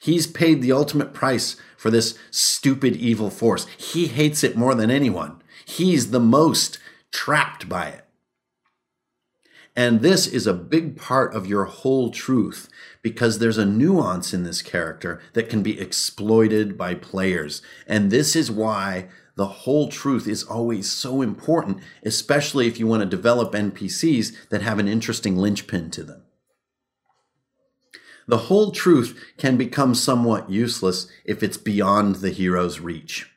He's 0.00 0.26
paid 0.26 0.62
the 0.62 0.72
ultimate 0.72 1.12
price 1.12 1.56
for 1.76 1.90
this 1.90 2.18
stupid 2.30 2.96
evil 2.96 3.30
force. 3.30 3.66
He 3.76 4.06
hates 4.06 4.42
it 4.42 4.56
more 4.56 4.74
than 4.74 4.90
anyone. 4.90 5.42
He's 5.66 6.10
the 6.10 6.20
most 6.20 6.78
trapped 7.12 7.68
by 7.68 7.88
it. 7.88 8.04
And 9.76 10.00
this 10.00 10.26
is 10.26 10.46
a 10.46 10.54
big 10.54 10.96
part 10.96 11.34
of 11.34 11.46
your 11.46 11.64
whole 11.64 12.10
truth 12.10 12.68
because 13.02 13.38
there's 13.38 13.58
a 13.58 13.66
nuance 13.66 14.32
in 14.32 14.44
this 14.44 14.62
character 14.62 15.20
that 15.32 15.48
can 15.48 15.62
be 15.62 15.80
exploited 15.80 16.78
by 16.78 16.94
players. 16.94 17.60
And 17.86 18.10
this 18.10 18.36
is 18.36 18.50
why 18.50 19.08
the 19.36 19.46
whole 19.46 19.88
truth 19.88 20.28
is 20.28 20.44
always 20.44 20.90
so 20.90 21.22
important, 21.22 21.78
especially 22.04 22.66
if 22.66 22.78
you 22.78 22.86
want 22.86 23.02
to 23.02 23.06
develop 23.06 23.52
NPCs 23.52 24.48
that 24.48 24.62
have 24.62 24.78
an 24.78 24.88
interesting 24.88 25.36
linchpin 25.36 25.90
to 25.90 26.04
them. 26.04 26.22
The 28.26 28.38
whole 28.38 28.70
truth 28.70 29.22
can 29.36 29.56
become 29.56 29.94
somewhat 29.94 30.48
useless 30.48 31.08
if 31.24 31.42
it's 31.42 31.58
beyond 31.58 32.16
the 32.16 32.30
hero's 32.30 32.80
reach. 32.80 33.30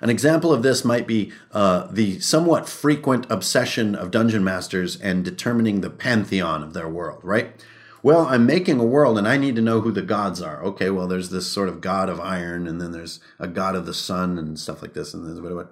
An 0.00 0.10
example 0.10 0.52
of 0.52 0.62
this 0.62 0.84
might 0.84 1.06
be 1.06 1.32
uh, 1.52 1.88
the 1.90 2.20
somewhat 2.20 2.68
frequent 2.68 3.26
obsession 3.30 3.94
of 3.94 4.10
dungeon 4.10 4.44
masters 4.44 5.00
and 5.00 5.24
determining 5.24 5.80
the 5.80 5.90
pantheon 5.90 6.62
of 6.62 6.74
their 6.74 6.88
world, 6.88 7.20
right? 7.22 7.64
Well, 8.04 8.26
I'm 8.26 8.44
making 8.44 8.78
a 8.78 8.84
world 8.84 9.16
and 9.16 9.26
I 9.26 9.38
need 9.38 9.56
to 9.56 9.62
know 9.62 9.80
who 9.80 9.90
the 9.90 10.02
gods 10.02 10.42
are. 10.42 10.62
Okay, 10.62 10.90
well, 10.90 11.08
there's 11.08 11.30
this 11.30 11.50
sort 11.50 11.70
of 11.70 11.80
god 11.80 12.10
of 12.10 12.20
iron, 12.20 12.66
and 12.68 12.78
then 12.78 12.92
there's 12.92 13.18
a 13.38 13.48
god 13.48 13.74
of 13.74 13.86
the 13.86 13.94
sun 13.94 14.36
and 14.36 14.60
stuff 14.60 14.82
like 14.82 14.92
this, 14.92 15.14
and. 15.14 15.66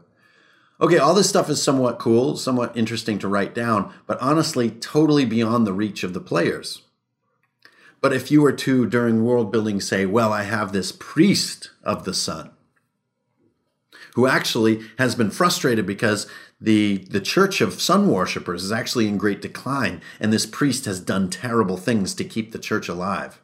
Okay, 0.81 0.97
all 0.97 1.12
this 1.12 1.29
stuff 1.29 1.51
is 1.51 1.62
somewhat 1.62 1.99
cool, 1.99 2.38
somewhat 2.38 2.75
interesting 2.75 3.18
to 3.18 3.29
write 3.29 3.55
down, 3.55 3.92
but 4.07 4.18
honestly, 4.23 4.71
totally 4.71 5.27
beyond 5.27 5.66
the 5.66 5.75
reach 5.75 6.03
of 6.05 6.14
the 6.14 6.21
players. 6.23 6.81
But 8.01 8.14
if 8.14 8.31
you 8.31 8.40
were 8.40 8.53
to, 8.53 8.87
during 8.87 9.25
world 9.25 9.53
building, 9.53 9.79
say, 9.79 10.07
well, 10.07 10.33
I 10.33 10.45
have 10.45 10.73
this 10.73 10.90
priest 10.90 11.71
of 11.85 12.07
the 12.07 12.14
sun, 12.14 12.51
who 14.14 14.27
actually 14.27 14.81
has 14.97 15.14
been 15.14 15.31
frustrated 15.31 15.85
because 15.85 16.27
the, 16.62 16.98
the 17.11 17.20
church 17.20 17.61
of 17.61 17.83
sun 17.83 18.09
worshippers 18.09 18.62
is 18.62 18.70
actually 18.70 19.09
in 19.09 19.18
great 19.18 19.42
decline, 19.42 20.01
and 20.20 20.33
this 20.33 20.46
priest 20.46 20.85
has 20.85 21.01
done 21.01 21.29
terrible 21.29 21.77
things 21.77 22.14
to 22.14 22.25
keep 22.25 22.53
the 22.53 22.59
church 22.59 22.88
alive. 22.88 23.40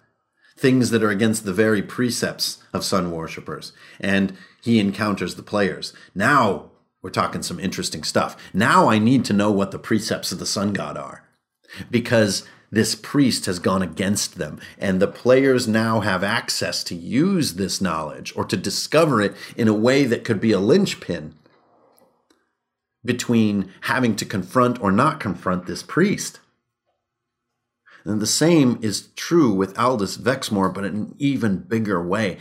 Things 0.56 0.90
that 0.90 1.02
are 1.02 1.10
against 1.10 1.44
the 1.44 1.52
very 1.52 1.82
precepts 1.82 2.62
of 2.72 2.84
sun 2.84 3.10
worshippers. 3.10 3.72
And 3.98 4.36
he 4.62 4.78
encounters 4.78 5.34
the 5.34 5.42
players. 5.42 5.92
Now 6.14 6.70
we're 7.02 7.10
talking 7.10 7.42
some 7.42 7.58
interesting 7.58 8.04
stuff. 8.04 8.36
Now 8.54 8.88
I 8.88 8.98
need 8.98 9.24
to 9.26 9.32
know 9.32 9.50
what 9.50 9.72
the 9.72 9.78
precepts 9.80 10.30
of 10.30 10.38
the 10.38 10.46
sun 10.46 10.72
god 10.72 10.96
are. 10.96 11.24
Because 11.90 12.46
this 12.70 12.94
priest 12.94 13.46
has 13.46 13.58
gone 13.58 13.82
against 13.82 14.38
them, 14.38 14.60
and 14.78 15.00
the 15.00 15.08
players 15.08 15.66
now 15.66 16.00
have 16.00 16.22
access 16.22 16.84
to 16.84 16.94
use 16.94 17.54
this 17.54 17.80
knowledge 17.80 18.32
or 18.36 18.44
to 18.44 18.56
discover 18.56 19.20
it 19.20 19.34
in 19.56 19.66
a 19.66 19.74
way 19.74 20.04
that 20.04 20.22
could 20.22 20.40
be 20.40 20.52
a 20.52 20.60
linchpin 20.60 21.34
between 23.08 23.72
having 23.80 24.14
to 24.14 24.26
confront 24.26 24.78
or 24.82 24.92
not 24.92 25.18
confront 25.18 25.64
this 25.64 25.82
priest. 25.82 26.40
And 28.04 28.20
the 28.20 28.26
same 28.26 28.78
is 28.82 29.08
true 29.16 29.50
with 29.50 29.78
Aldous 29.78 30.18
Vexmore, 30.18 30.68
but 30.68 30.84
in 30.84 30.94
an 30.94 31.14
even 31.18 31.56
bigger 31.56 32.06
way. 32.06 32.36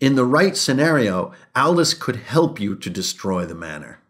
In 0.00 0.14
the 0.14 0.24
right 0.24 0.56
scenario, 0.56 1.34
Aldous 1.54 1.92
could 1.92 2.16
help 2.16 2.58
you 2.58 2.74
to 2.76 2.88
destroy 2.88 3.44
the 3.44 3.54
manor. 3.54 4.00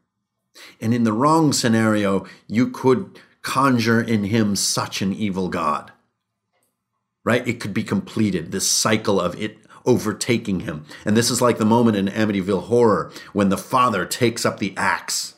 And 0.81 0.95
in 0.95 1.03
the 1.03 1.13
wrong 1.13 1.53
scenario, 1.53 2.25
you 2.47 2.71
could 2.71 3.19
conjure 3.43 4.01
in 4.01 4.25
him 4.25 4.55
such 4.55 5.03
an 5.03 5.13
evil 5.13 5.49
God. 5.49 5.91
Right? 7.25 7.47
It 7.49 7.59
could 7.59 7.75
be 7.75 7.83
completed, 7.83 8.53
this 8.53 8.69
cycle 8.69 9.21
of 9.21 9.41
it 9.43 9.59
overtaking 9.85 10.61
him. 10.61 10.85
And 11.05 11.17
this 11.17 11.31
is 11.31 11.43
like 11.43 11.59
the 11.59 11.65
moment 11.65 11.97
in 11.97 12.07
Amityville 12.07 12.65
Horror 12.65 13.11
when 13.33 13.49
the 13.49 13.59
father 13.59 14.07
takes 14.07 14.47
up 14.47 14.61
the 14.61 14.73
axe 14.77 15.36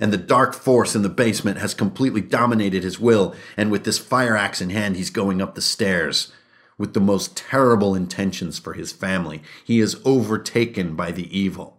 and 0.00 0.12
the 0.12 0.18
dark 0.18 0.54
force 0.54 0.94
in 0.94 1.02
the 1.02 1.08
basement 1.08 1.58
has 1.58 1.74
completely 1.74 2.20
dominated 2.20 2.82
his 2.82 2.98
will. 2.98 3.34
And 3.56 3.70
with 3.70 3.84
this 3.84 3.98
fire 3.98 4.36
axe 4.36 4.60
in 4.60 4.70
hand, 4.70 4.96
he's 4.96 5.10
going 5.10 5.40
up 5.40 5.54
the 5.54 5.60
stairs 5.60 6.32
with 6.76 6.94
the 6.94 7.00
most 7.00 7.36
terrible 7.36 7.94
intentions 7.94 8.58
for 8.58 8.72
his 8.72 8.92
family. 8.92 9.42
He 9.64 9.80
is 9.80 10.00
overtaken 10.04 10.96
by 10.96 11.12
the 11.12 11.36
evil. 11.36 11.78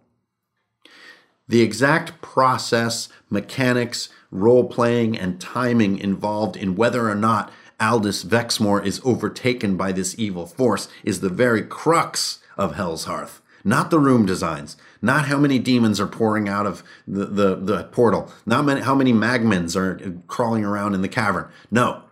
The 1.48 1.60
exact 1.60 2.20
process, 2.22 3.08
mechanics, 3.30 4.08
role 4.30 4.64
playing, 4.68 5.16
and 5.16 5.40
timing 5.40 5.98
involved 5.98 6.56
in 6.56 6.74
whether 6.74 7.08
or 7.08 7.14
not 7.14 7.52
Aldous 7.78 8.24
Vexmore 8.24 8.84
is 8.84 9.00
overtaken 9.04 9.76
by 9.76 9.92
this 9.92 10.18
evil 10.18 10.46
force 10.46 10.88
is 11.04 11.20
the 11.20 11.28
very 11.28 11.62
crux 11.62 12.40
of 12.56 12.74
Hell's 12.74 13.04
Hearth. 13.04 13.42
Not 13.64 13.90
the 13.90 13.98
room 13.98 14.26
designs, 14.26 14.76
not 15.06 15.26
how 15.26 15.38
many 15.38 15.58
demons 15.58 15.98
are 16.00 16.06
pouring 16.06 16.48
out 16.48 16.66
of 16.66 16.82
the, 17.06 17.26
the, 17.26 17.54
the 17.56 17.84
portal, 17.84 18.32
not 18.44 18.64
many, 18.64 18.80
how 18.80 18.94
many 18.94 19.12
magmans 19.12 19.76
are 19.76 20.20
crawling 20.26 20.64
around 20.64 20.94
in 20.94 21.02
the 21.02 21.08
cavern. 21.08 21.48
No, 21.70 22.02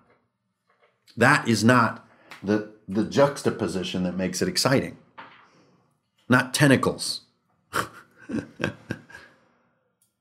that 1.17 1.47
is 1.49 1.63
not 1.63 2.09
the, 2.43 2.73
the 2.89 3.05
juxtaposition 3.05 4.05
that 4.05 4.17
makes 4.17 4.41
it 4.41 4.49
exciting. 4.49 4.97
Not 6.29 6.55
tentacles, 6.55 7.23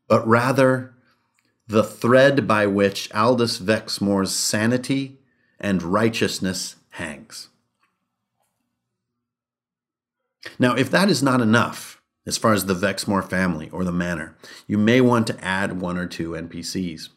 but 0.08 0.28
rather 0.28 0.94
the 1.68 1.84
thread 1.84 2.48
by 2.48 2.66
which 2.66 3.14
Aldous 3.14 3.58
Vexmore's 3.58 4.36
sanity 4.36 5.20
and 5.60 5.82
righteousness 5.82 6.76
hangs. 6.90 7.50
Now, 10.60 10.76
if 10.76 10.92
that 10.92 11.10
is 11.10 11.24
not 11.24 11.40
enough, 11.40 11.93
as 12.26 12.38
far 12.38 12.54
as 12.54 12.66
the 12.66 12.76
Vexmore 12.76 13.28
family 13.28 13.70
or 13.70 13.84
the 13.84 13.92
manor, 13.92 14.36
you 14.68 14.78
may 14.78 15.02
want 15.02 15.28
to 15.28 15.44
add 15.44 15.82
one 15.82 15.98
or 15.98 16.08
two 16.08 16.32
NPCs. 16.32 17.10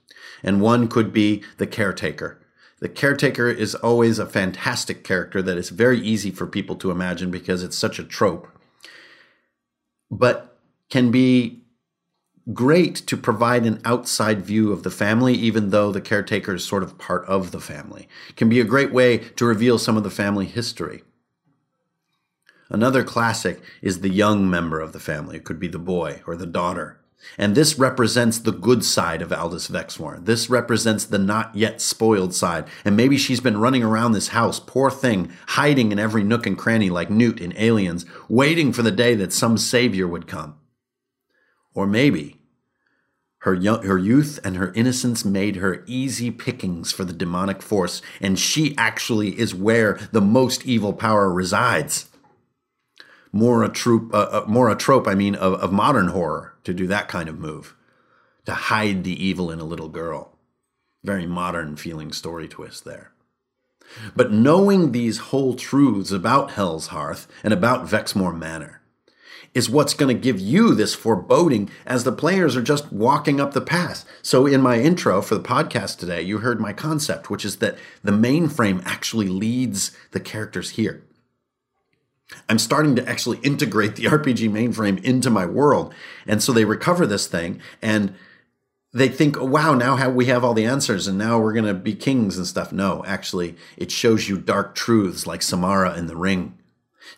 And 0.42 0.60
one 0.60 0.88
could 0.88 1.12
be 1.12 1.42
the 1.58 1.66
caretaker. 1.66 2.40
The 2.80 2.88
caretaker 2.88 3.48
is 3.48 3.74
always 3.74 4.18
a 4.18 4.26
fantastic 4.26 5.02
character 5.02 5.40
that 5.42 5.56
is 5.56 5.70
very 5.70 5.98
easy 6.00 6.30
for 6.30 6.46
people 6.46 6.76
to 6.76 6.90
imagine 6.90 7.30
because 7.30 7.62
it's 7.62 7.78
such 7.78 7.98
a 7.98 8.04
trope, 8.04 8.48
but 10.10 10.58
can 10.90 11.10
be 11.10 11.62
great 12.52 12.94
to 12.94 13.16
provide 13.16 13.64
an 13.66 13.80
outside 13.84 14.44
view 14.44 14.72
of 14.72 14.82
the 14.82 14.90
family, 14.90 15.34
even 15.34 15.70
though 15.70 15.90
the 15.90 16.00
caretaker 16.00 16.54
is 16.54 16.64
sort 16.64 16.82
of 16.82 16.98
part 16.98 17.24
of 17.26 17.50
the 17.50 17.60
family. 17.60 18.08
Can 18.36 18.48
be 18.48 18.60
a 18.60 18.64
great 18.64 18.92
way 18.92 19.18
to 19.18 19.46
reveal 19.46 19.78
some 19.78 19.96
of 19.96 20.04
the 20.04 20.10
family 20.10 20.46
history. 20.46 21.02
Another 22.68 23.04
classic 23.04 23.60
is 23.80 24.00
the 24.00 24.08
young 24.08 24.50
member 24.50 24.80
of 24.80 24.92
the 24.92 25.00
family. 25.00 25.36
It 25.36 25.44
could 25.44 25.60
be 25.60 25.68
the 25.68 25.78
boy 25.78 26.22
or 26.26 26.36
the 26.36 26.46
daughter. 26.46 27.00
And 27.38 27.54
this 27.54 27.78
represents 27.78 28.38
the 28.38 28.52
good 28.52 28.84
side 28.84 29.22
of 29.22 29.32
Aldous 29.32 29.68
Vexmore. 29.68 30.24
This 30.24 30.48
represents 30.50 31.04
the 31.04 31.18
not 31.18 31.54
yet 31.54 31.80
spoiled 31.80 32.34
side. 32.34 32.66
And 32.84 32.96
maybe 32.96 33.16
she's 33.16 33.40
been 33.40 33.58
running 33.58 33.82
around 33.82 34.12
this 34.12 34.28
house, 34.28 34.60
poor 34.60 34.90
thing, 34.90 35.32
hiding 35.48 35.92
in 35.92 35.98
every 35.98 36.22
nook 36.22 36.46
and 36.46 36.58
cranny 36.58 36.90
like 36.90 37.10
Newt 37.10 37.40
in 37.40 37.56
Aliens, 37.56 38.06
waiting 38.28 38.72
for 38.72 38.82
the 38.82 38.90
day 38.90 39.14
that 39.14 39.32
some 39.32 39.58
savior 39.58 40.06
would 40.06 40.26
come. 40.26 40.56
Or 41.74 41.86
maybe 41.86 42.38
her, 43.40 43.54
young, 43.54 43.84
her 43.84 43.98
youth 43.98 44.40
and 44.44 44.56
her 44.56 44.72
innocence 44.74 45.24
made 45.24 45.56
her 45.56 45.84
easy 45.86 46.30
pickings 46.30 46.90
for 46.90 47.04
the 47.04 47.12
demonic 47.12 47.62
force, 47.62 48.02
and 48.20 48.38
she 48.38 48.74
actually 48.76 49.38
is 49.38 49.54
where 49.54 50.00
the 50.10 50.20
most 50.20 50.66
evil 50.66 50.92
power 50.92 51.32
resides. 51.32 52.08
More 53.36 53.64
a 53.64 53.68
trope, 53.68 54.14
uh, 54.14 54.28
uh, 54.32 54.44
more 54.48 54.70
a 54.70 54.74
trope, 54.74 55.06
I 55.06 55.14
mean, 55.14 55.34
of, 55.34 55.52
of 55.60 55.70
modern 55.70 56.08
horror 56.08 56.54
to 56.64 56.72
do 56.72 56.86
that 56.86 57.06
kind 57.06 57.28
of 57.28 57.38
move, 57.38 57.76
to 58.46 58.54
hide 58.54 59.04
the 59.04 59.22
evil 59.22 59.50
in 59.50 59.60
a 59.60 59.64
little 59.64 59.90
girl. 59.90 60.38
Very 61.04 61.26
modern 61.26 61.76
feeling 61.76 62.12
story 62.12 62.48
twist 62.48 62.86
there. 62.86 63.12
But 64.16 64.32
knowing 64.32 64.92
these 64.92 65.18
whole 65.18 65.54
truths 65.54 66.10
about 66.10 66.52
Hell's 66.52 66.86
Hearth 66.86 67.28
and 67.44 67.52
about 67.52 67.86
Vexmore 67.86 68.36
Manor 68.36 68.80
is 69.52 69.68
what's 69.68 69.92
going 69.92 70.16
to 70.16 70.20
give 70.20 70.40
you 70.40 70.74
this 70.74 70.94
foreboding 70.94 71.68
as 71.84 72.04
the 72.04 72.12
players 72.12 72.56
are 72.56 72.62
just 72.62 72.90
walking 72.90 73.38
up 73.38 73.52
the 73.52 73.60
path. 73.60 74.06
So, 74.22 74.46
in 74.46 74.62
my 74.62 74.80
intro 74.80 75.20
for 75.20 75.34
the 75.34 75.42
podcast 75.42 75.98
today, 75.98 76.22
you 76.22 76.38
heard 76.38 76.58
my 76.58 76.72
concept, 76.72 77.28
which 77.28 77.44
is 77.44 77.56
that 77.56 77.76
the 78.02 78.12
mainframe 78.12 78.82
actually 78.86 79.28
leads 79.28 79.94
the 80.12 80.20
characters 80.20 80.70
here. 80.70 81.02
I'm 82.48 82.58
starting 82.58 82.96
to 82.96 83.08
actually 83.08 83.38
integrate 83.38 83.96
the 83.96 84.04
RPG 84.06 84.50
mainframe 84.50 85.02
into 85.02 85.30
my 85.30 85.46
world. 85.46 85.94
And 86.26 86.42
so 86.42 86.52
they 86.52 86.64
recover 86.64 87.06
this 87.06 87.26
thing 87.26 87.60
and 87.80 88.14
they 88.92 89.08
think, 89.08 89.36
oh, 89.36 89.44
wow, 89.44 89.74
now 89.74 90.08
we 90.08 90.26
have 90.26 90.42
all 90.42 90.54
the 90.54 90.64
answers 90.64 91.06
and 91.06 91.18
now 91.18 91.38
we're 91.38 91.52
going 91.52 91.66
to 91.66 91.74
be 91.74 91.94
kings 91.94 92.38
and 92.38 92.46
stuff. 92.46 92.72
No, 92.72 93.04
actually, 93.06 93.56
it 93.76 93.90
shows 93.90 94.28
you 94.28 94.38
dark 94.38 94.74
truths 94.74 95.26
like 95.26 95.42
Samara 95.42 95.96
in 95.96 96.06
the 96.06 96.16
ring 96.16 96.56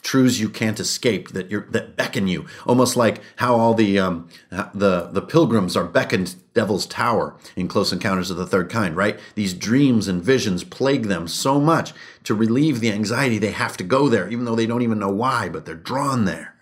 truths 0.02 0.38
you 0.38 0.48
can't 0.48 0.80
escape 0.80 1.30
that 1.30 1.50
you 1.50 1.64
that 1.70 1.96
beckon 1.96 2.28
you 2.28 2.46
almost 2.66 2.96
like 2.96 3.20
how 3.36 3.56
all 3.56 3.74
the 3.74 3.98
um, 3.98 4.28
the 4.50 5.08
the 5.12 5.22
pilgrims 5.22 5.76
are 5.76 5.84
beckoned 5.84 6.36
devil's 6.58 6.86
tower 6.86 7.36
in 7.54 7.68
close 7.68 7.92
encounters 7.92 8.32
of 8.32 8.36
the 8.36 8.46
third 8.46 8.68
kind 8.68 8.96
right 8.96 9.20
these 9.36 9.54
dreams 9.54 10.08
and 10.08 10.24
visions 10.24 10.64
plague 10.64 11.04
them 11.04 11.28
so 11.28 11.60
much 11.60 11.92
to 12.24 12.34
relieve 12.34 12.80
the 12.80 12.90
anxiety 12.90 13.38
they 13.38 13.52
have 13.52 13.76
to 13.76 13.84
go 13.84 14.08
there 14.08 14.28
even 14.28 14.44
though 14.44 14.56
they 14.56 14.66
don't 14.66 14.82
even 14.82 14.98
know 14.98 15.12
why 15.12 15.48
but 15.48 15.64
they're 15.64 15.76
drawn 15.76 16.24
there 16.24 16.56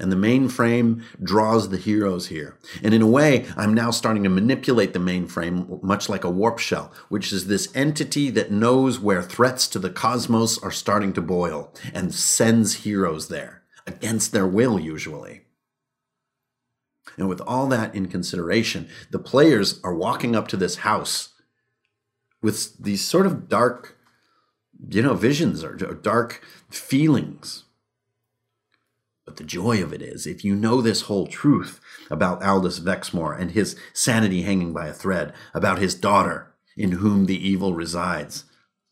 and 0.00 0.10
the 0.10 0.16
mainframe 0.16 1.02
draws 1.22 1.68
the 1.68 1.76
heroes 1.76 2.28
here. 2.28 2.56
And 2.82 2.94
in 2.94 3.02
a 3.02 3.06
way, 3.06 3.44
I'm 3.54 3.74
now 3.74 3.90
starting 3.90 4.24
to 4.24 4.30
manipulate 4.30 4.94
the 4.94 4.98
mainframe 4.98 5.82
much 5.82 6.08
like 6.08 6.24
a 6.24 6.30
warp 6.30 6.58
shell, 6.58 6.90
which 7.10 7.32
is 7.32 7.46
this 7.46 7.68
entity 7.74 8.30
that 8.30 8.50
knows 8.50 8.98
where 8.98 9.22
threats 9.22 9.68
to 9.68 9.78
the 9.78 9.90
cosmos 9.90 10.56
are 10.62 10.70
starting 10.70 11.12
to 11.12 11.20
boil 11.20 11.74
and 11.92 12.14
sends 12.14 12.84
heroes 12.84 13.28
there, 13.28 13.62
against 13.86 14.32
their 14.32 14.46
will 14.46 14.80
usually. 14.80 15.42
And 17.18 17.28
with 17.28 17.40
all 17.42 17.66
that 17.68 17.94
in 17.94 18.08
consideration, 18.08 18.88
the 19.10 19.18
players 19.18 19.80
are 19.84 19.94
walking 19.94 20.36
up 20.36 20.48
to 20.48 20.56
this 20.56 20.76
house 20.78 21.30
with 22.42 22.76
these 22.82 23.04
sort 23.04 23.26
of 23.26 23.48
dark, 23.48 23.98
you 24.90 25.02
know, 25.02 25.14
visions 25.14 25.64
or 25.64 25.74
dark 25.76 26.42
feelings 26.70 27.64
But 29.26 29.36
the 29.36 29.44
joy 29.44 29.82
of 29.82 29.92
it 29.92 30.02
is, 30.02 30.26
if 30.26 30.44
you 30.44 30.56
know 30.56 30.80
this 30.80 31.02
whole 31.02 31.26
truth 31.26 31.80
about 32.10 32.42
Aldous 32.42 32.80
Vexmore 32.80 33.34
and 33.38 33.52
his 33.52 33.76
sanity 33.92 34.42
hanging 34.42 34.72
by 34.72 34.88
a 34.88 34.92
thread, 34.92 35.32
about 35.54 35.78
his 35.78 35.94
daughter 35.94 36.54
in 36.76 36.92
whom 36.92 37.26
the 37.26 37.48
evil 37.48 37.74
resides, 37.74 38.44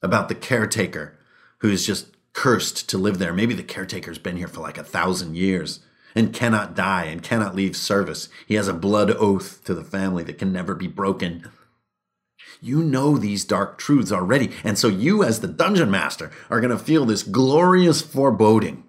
about 0.03 0.29
the 0.29 0.37
caretaker 0.37 1.19
who 1.59 1.71
is 1.71 1.87
just 1.87 2.09
cursed 2.33 2.89
to 2.91 2.99
live 2.99 3.19
there. 3.19 3.33
Maybe 3.33 3.55
the 3.55 3.63
caretaker's 3.65 4.19
been 4.19 4.37
here 4.37 4.49
for 4.49 4.61
like 4.61 4.79
a 4.79 4.85
thousand 4.85 5.37
years 5.37 5.81
and 6.15 6.33
cannot 6.33 6.75
die 6.75 7.05
and 7.05 7.23
cannot 7.23 7.55
leave 7.55 7.77
service. 7.77 8.29
He 8.47 8.55
has 8.55 8.69
a 8.69 8.75
blood 8.75 9.11
oath 9.11 9.63
to 9.65 9.75
the 9.75 9.85
family 9.85 10.23
that 10.25 10.39
can 10.39 10.53
never 10.53 10.75
be 10.75 10.87
broken. 10.87 11.49
You 12.61 12.83
know 12.83 13.17
these 13.17 13.45
dark 13.45 13.79
truths 13.79 14.11
already. 14.11 14.51
And 14.65 14.79
so 14.79 14.89
you, 14.89 15.23
as 15.23 15.41
the 15.41 15.49
dungeon 15.49 15.91
master, 15.91 16.31
are 16.51 16.61
going 16.61 16.77
to 16.77 16.79
feel 16.79 17.05
this 17.05 17.23
glorious 17.23 18.03
foreboding 18.03 18.85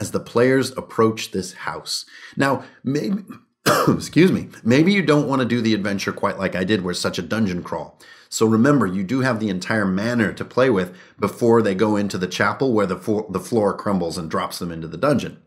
as 0.00 0.10
the 0.10 0.20
players 0.20 0.70
approach 0.76 1.30
this 1.30 1.52
house. 1.52 2.04
Now, 2.36 2.64
maybe, 2.82 3.22
excuse 3.88 4.32
me, 4.32 4.48
maybe 4.62 4.92
you 4.92 5.02
don't 5.02 5.28
want 5.28 5.40
to 5.40 5.48
do 5.48 5.60
the 5.60 5.74
adventure 5.74 6.12
quite 6.12 6.38
like 6.38 6.54
I 6.54 6.64
did, 6.64 6.82
where 6.82 6.94
such 6.94 7.18
a 7.18 7.22
dungeon 7.22 7.62
crawl. 7.62 7.98
So 8.34 8.46
remember, 8.46 8.84
you 8.84 9.04
do 9.04 9.20
have 9.20 9.38
the 9.38 9.48
entire 9.48 9.84
manor 9.84 10.32
to 10.32 10.44
play 10.44 10.68
with 10.68 10.92
before 11.20 11.62
they 11.62 11.76
go 11.76 11.94
into 11.94 12.18
the 12.18 12.26
chapel 12.26 12.72
where 12.72 12.84
the, 12.84 12.96
fo- 12.96 13.30
the 13.30 13.38
floor 13.38 13.76
crumbles 13.76 14.18
and 14.18 14.28
drops 14.28 14.58
them 14.58 14.72
into 14.72 14.88
the 14.88 14.96
dungeon. 14.96 15.40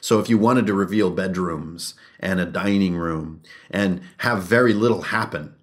So 0.00 0.20
if 0.20 0.30
you 0.30 0.38
wanted 0.38 0.68
to 0.68 0.72
reveal 0.72 1.10
bedrooms 1.10 1.94
and 2.20 2.38
a 2.38 2.46
dining 2.46 2.94
room 2.94 3.42
and 3.72 4.02
have 4.18 4.44
very 4.44 4.72
little 4.72 5.02
happen, 5.02 5.56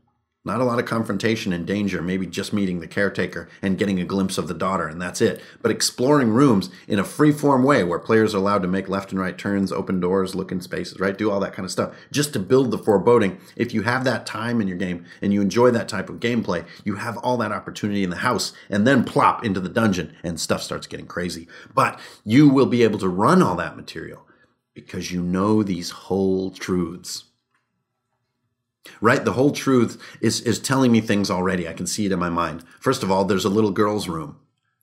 not 0.45 0.61
a 0.61 0.63
lot 0.63 0.79
of 0.79 0.85
confrontation 0.85 1.51
and 1.51 1.67
danger, 1.67 2.01
maybe 2.01 2.25
just 2.25 2.53
meeting 2.53 2.79
the 2.79 2.87
caretaker 2.87 3.49
and 3.61 3.77
getting 3.77 3.99
a 3.99 4.05
glimpse 4.05 4.37
of 4.37 4.47
the 4.47 4.53
daughter, 4.53 4.87
and 4.87 5.01
that's 5.01 5.19
it. 5.19 5.41
But 5.61 5.71
exploring 5.71 6.29
rooms 6.29 6.69
in 6.87 6.97
a 6.97 7.03
free 7.03 7.33
form 7.33 7.63
way 7.63 7.83
where 7.83 7.99
players 7.99 8.33
are 8.33 8.37
allowed 8.37 8.61
to 8.61 8.67
make 8.69 8.87
left 8.87 9.11
and 9.11 9.19
right 9.19 9.37
turns, 9.37 9.71
open 9.71 9.99
doors, 9.99 10.35
look 10.35 10.51
in 10.51 10.61
spaces, 10.61 10.97
right? 10.97 11.17
Do 11.17 11.29
all 11.29 11.41
that 11.41 11.51
kind 11.51 11.65
of 11.65 11.71
stuff 11.71 11.93
just 12.09 12.31
to 12.33 12.39
build 12.39 12.71
the 12.71 12.77
foreboding. 12.77 13.37
If 13.57 13.73
you 13.73 13.81
have 13.81 14.05
that 14.05 14.25
time 14.25 14.61
in 14.61 14.69
your 14.69 14.77
game 14.77 15.05
and 15.21 15.33
you 15.33 15.41
enjoy 15.41 15.71
that 15.71 15.89
type 15.89 16.09
of 16.09 16.21
gameplay, 16.21 16.65
you 16.85 16.95
have 16.95 17.17
all 17.17 17.35
that 17.37 17.51
opportunity 17.51 18.03
in 18.03 18.09
the 18.09 18.17
house 18.17 18.53
and 18.69 18.87
then 18.87 19.03
plop 19.03 19.43
into 19.43 19.59
the 19.59 19.67
dungeon 19.67 20.15
and 20.23 20.39
stuff 20.39 20.63
starts 20.63 20.87
getting 20.87 21.07
crazy. 21.07 21.49
But 21.75 21.99
you 22.23 22.47
will 22.47 22.65
be 22.65 22.83
able 22.83 22.99
to 22.99 23.09
run 23.09 23.41
all 23.43 23.57
that 23.57 23.75
material 23.75 24.25
because 24.73 25.11
you 25.11 25.21
know 25.21 25.63
these 25.63 25.89
whole 25.89 26.51
truths 26.51 27.25
right? 29.01 29.23
The 29.23 29.33
whole 29.33 29.51
truth 29.51 30.01
is 30.21 30.41
is 30.41 30.59
telling 30.59 30.91
me 30.91 31.01
things 31.01 31.29
already. 31.29 31.67
I 31.67 31.73
can 31.73 31.87
see 31.87 32.05
it 32.05 32.11
in 32.11 32.19
my 32.19 32.29
mind. 32.29 32.63
First 32.79 33.03
of 33.03 33.11
all 33.11 33.25
there's 33.25 33.45
a 33.45 33.49
little 33.49 33.71
girl's 33.71 34.07
room. 34.07 34.37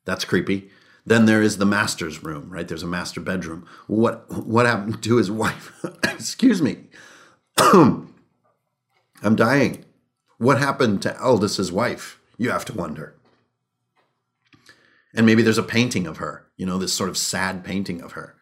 That's 0.05 0.25
creepy. 0.25 0.71
Then 1.05 1.27
there 1.27 1.43
is 1.43 1.59
the 1.59 1.67
master's 1.67 2.23
room 2.23 2.51
right? 2.51 2.67
There's 2.67 2.83
a 2.83 2.89
master 2.89 3.21
bedroom. 3.21 3.67
What 3.87 4.29
what 4.47 4.67
happened 4.67 5.03
to 5.03 5.17
his 5.17 5.31
wife? 5.31 5.73
Excuse 6.05 6.63
me. 6.63 6.85
I'm 7.59 8.15
dying. 9.35 9.85
What 10.39 10.59
happened 10.59 11.03
to 11.03 11.23
aldis's 11.23 11.73
wife? 11.73 12.21
You 12.37 12.51
have 12.51 12.65
to 12.67 12.75
wonder. 12.75 13.15
And 15.15 15.25
maybe 15.25 15.43
there's 15.43 15.57
a 15.57 15.63
painting 15.63 16.07
of 16.07 16.19
her 16.19 16.47
you 16.57 16.67
know 16.67 16.79
this 16.79 16.95
sort 16.95 17.11
of 17.11 17.19
sad 17.19 17.65
painting 17.65 18.01
of 18.01 18.13
her. 18.13 18.35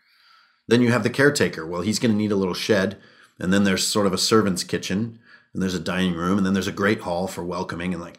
Then 0.67 0.81
you 0.81 0.93
have 0.93 1.03
the 1.03 1.11
caretaker. 1.11 1.67
Well 1.67 1.83
he's 1.83 1.99
going 1.99 2.13
to 2.13 2.17
need 2.17 2.33
a 2.33 2.37
little 2.37 2.55
shed 2.55 2.99
and 3.39 3.53
then 3.53 3.65
there's 3.65 3.87
sort 3.87 4.07
of 4.07 4.13
a 4.13 4.19
servant's 4.19 4.65
kitchen 4.65 5.19
and 5.55 5.63
there's 5.63 5.75
a 5.75 5.81
dining 5.81 6.15
room, 6.15 6.37
and 6.37 6.47
then 6.47 6.53
there's 6.53 6.69
a 6.69 6.73
great 6.73 7.01
hall 7.01 7.27
for 7.27 7.43
welcoming. 7.43 7.95
And 7.95 8.03
like, 8.03 8.19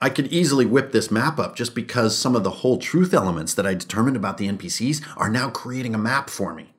I 0.00 0.10
could 0.10 0.28
easily 0.28 0.66
whip 0.66 0.92
this 0.92 1.10
map 1.10 1.38
up 1.38 1.56
just 1.56 1.74
because 1.74 2.16
some 2.16 2.36
of 2.36 2.44
the 2.44 2.50
whole 2.50 2.76
truth 2.78 3.14
elements 3.14 3.54
that 3.54 3.66
I 3.66 3.74
determined 3.74 4.16
about 4.16 4.36
the 4.36 4.46
NPCs 4.46 5.02
are 5.16 5.30
now 5.30 5.48
creating 5.48 5.94
a 5.94 5.98
map 5.98 6.28
for 6.28 6.54
me. 6.54 6.74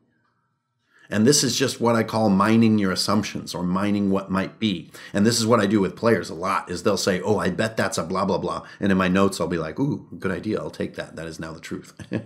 And 1.09 1.25
this 1.25 1.43
is 1.43 1.57
just 1.57 1.79
what 1.79 1.95
I 1.95 2.03
call 2.03 2.29
mining 2.29 2.77
your 2.77 2.91
assumptions 2.91 3.55
or 3.55 3.63
mining 3.63 4.09
what 4.09 4.29
might 4.29 4.59
be. 4.59 4.91
And 5.13 5.25
this 5.25 5.39
is 5.39 5.47
what 5.47 5.59
I 5.59 5.65
do 5.65 5.79
with 5.79 5.95
players 5.95 6.29
a 6.29 6.35
lot 6.35 6.69
is 6.69 6.83
they'll 6.83 6.97
say, 6.97 7.21
"Oh, 7.21 7.37
I 7.37 7.49
bet 7.49 7.77
that's 7.77 7.97
a 7.97 8.03
blah 8.03 8.25
blah 8.25 8.37
blah." 8.37 8.63
And 8.79 8.91
in 8.91 8.97
my 8.97 9.07
notes 9.07 9.39
I'll 9.39 9.47
be 9.47 9.57
like, 9.57 9.79
"Ooh, 9.79 10.07
good 10.19 10.31
idea. 10.31 10.59
I'll 10.59 10.69
take 10.69 10.95
that. 10.95 11.15
That 11.15 11.27
is 11.27 11.39
now 11.39 11.53
the 11.53 11.61
truth." 11.61 11.93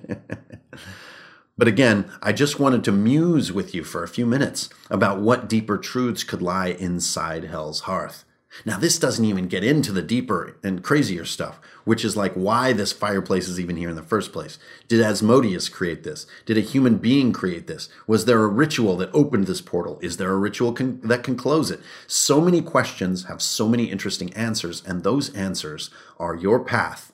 But 1.57 1.67
again, 1.67 2.11
I 2.21 2.31
just 2.31 2.59
wanted 2.59 2.83
to 2.85 2.91
muse 2.91 3.51
with 3.51 3.75
you 3.75 3.83
for 3.83 4.03
a 4.03 4.07
few 4.07 4.25
minutes 4.25 4.69
about 4.89 5.19
what 5.19 5.49
deeper 5.49 5.77
truths 5.77 6.23
could 6.23 6.41
lie 6.41 6.69
inside 6.69 7.45
Hell's 7.45 7.81
Hearth. 7.81 8.25
Now, 8.65 8.77
this 8.77 8.99
doesn't 8.99 9.23
even 9.23 9.47
get 9.47 9.63
into 9.63 9.93
the 9.93 10.01
deeper 10.01 10.57
and 10.61 10.83
crazier 10.83 11.23
stuff, 11.23 11.59
which 11.85 12.03
is 12.03 12.17
like 12.17 12.33
why 12.33 12.73
this 12.73 12.91
fireplace 12.91 13.47
is 13.47 13.59
even 13.59 13.77
here 13.77 13.89
in 13.89 13.95
the 13.95 14.03
first 14.03 14.33
place. 14.33 14.59
Did 14.89 14.99
Asmodeus 14.99 15.69
create 15.69 16.03
this? 16.03 16.27
Did 16.45 16.57
a 16.57 16.61
human 16.61 16.97
being 16.97 17.31
create 17.31 17.67
this? 17.67 17.87
Was 18.07 18.25
there 18.25 18.43
a 18.43 18.47
ritual 18.47 18.97
that 18.97 19.13
opened 19.13 19.47
this 19.47 19.61
portal? 19.61 19.99
Is 20.01 20.17
there 20.17 20.31
a 20.31 20.37
ritual 20.37 20.73
that 20.73 21.23
can 21.23 21.37
close 21.37 21.71
it? 21.71 21.79
So 22.07 22.41
many 22.41 22.61
questions 22.61 23.25
have 23.25 23.41
so 23.41 23.69
many 23.69 23.85
interesting 23.85 24.33
answers, 24.33 24.83
and 24.85 25.03
those 25.03 25.33
answers 25.33 25.89
are 26.19 26.35
your 26.35 26.59
path 26.59 27.13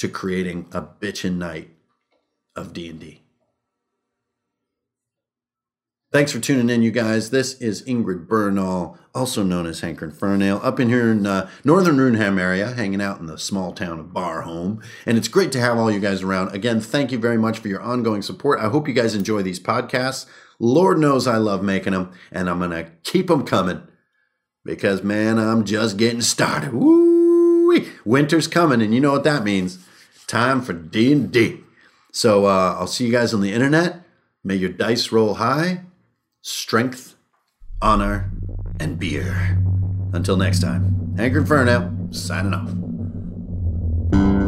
to 0.00 0.08
creating 0.08 0.66
a 0.72 0.82
bitchin' 0.82 1.38
night 1.38 1.70
of 2.54 2.74
D&D. 2.74 3.21
Thanks 6.12 6.30
for 6.30 6.40
tuning 6.40 6.68
in, 6.68 6.82
you 6.82 6.90
guys. 6.90 7.30
This 7.30 7.54
is 7.54 7.80
Ingrid 7.84 8.28
Bernal, 8.28 8.98
also 9.14 9.42
known 9.42 9.64
as 9.64 9.80
Hank 9.80 10.02
Inferno, 10.02 10.58
up 10.58 10.78
in 10.78 10.90
here 10.90 11.10
in 11.10 11.24
uh, 11.24 11.48
northern 11.64 11.96
Runeham 11.96 12.38
area, 12.38 12.74
hanging 12.74 13.00
out 13.00 13.18
in 13.18 13.24
the 13.24 13.38
small 13.38 13.72
town 13.72 13.98
of 13.98 14.08
Barhome. 14.08 14.84
And 15.06 15.16
it's 15.16 15.28
great 15.28 15.52
to 15.52 15.60
have 15.60 15.78
all 15.78 15.90
you 15.90 16.00
guys 16.00 16.20
around. 16.20 16.54
Again, 16.54 16.82
thank 16.82 17.12
you 17.12 17.18
very 17.18 17.38
much 17.38 17.60
for 17.60 17.68
your 17.68 17.80
ongoing 17.80 18.20
support. 18.20 18.60
I 18.60 18.68
hope 18.68 18.88
you 18.88 18.92
guys 18.92 19.14
enjoy 19.14 19.40
these 19.40 19.58
podcasts. 19.58 20.26
Lord 20.58 20.98
knows 20.98 21.26
I 21.26 21.38
love 21.38 21.62
making 21.62 21.94
them, 21.94 22.12
and 22.30 22.50
I'm 22.50 22.58
going 22.58 22.72
to 22.72 22.90
keep 23.04 23.28
them 23.28 23.46
coming 23.46 23.80
because, 24.66 25.02
man, 25.02 25.38
I'm 25.38 25.64
just 25.64 25.96
getting 25.96 26.20
started. 26.20 26.74
Woo! 26.74 27.86
Winter's 28.04 28.48
coming, 28.48 28.82
and 28.82 28.94
you 28.94 29.00
know 29.00 29.12
what 29.12 29.24
that 29.24 29.44
means. 29.44 29.78
Time 30.26 30.60
for 30.60 30.74
D&D. 30.74 31.60
So 32.10 32.44
uh, 32.44 32.76
I'll 32.78 32.86
see 32.86 33.06
you 33.06 33.12
guys 33.12 33.32
on 33.32 33.40
the 33.40 33.54
internet. 33.54 34.02
May 34.44 34.56
your 34.56 34.68
dice 34.68 35.10
roll 35.10 35.34
high 35.36 35.84
strength, 36.42 37.14
honor, 37.80 38.30
and 38.78 38.98
beer. 38.98 39.58
Until 40.12 40.36
next 40.36 40.60
time, 40.60 41.14
Hank 41.16 41.34
Inferno, 41.34 42.08
signing 42.10 42.52
off. 42.52 44.41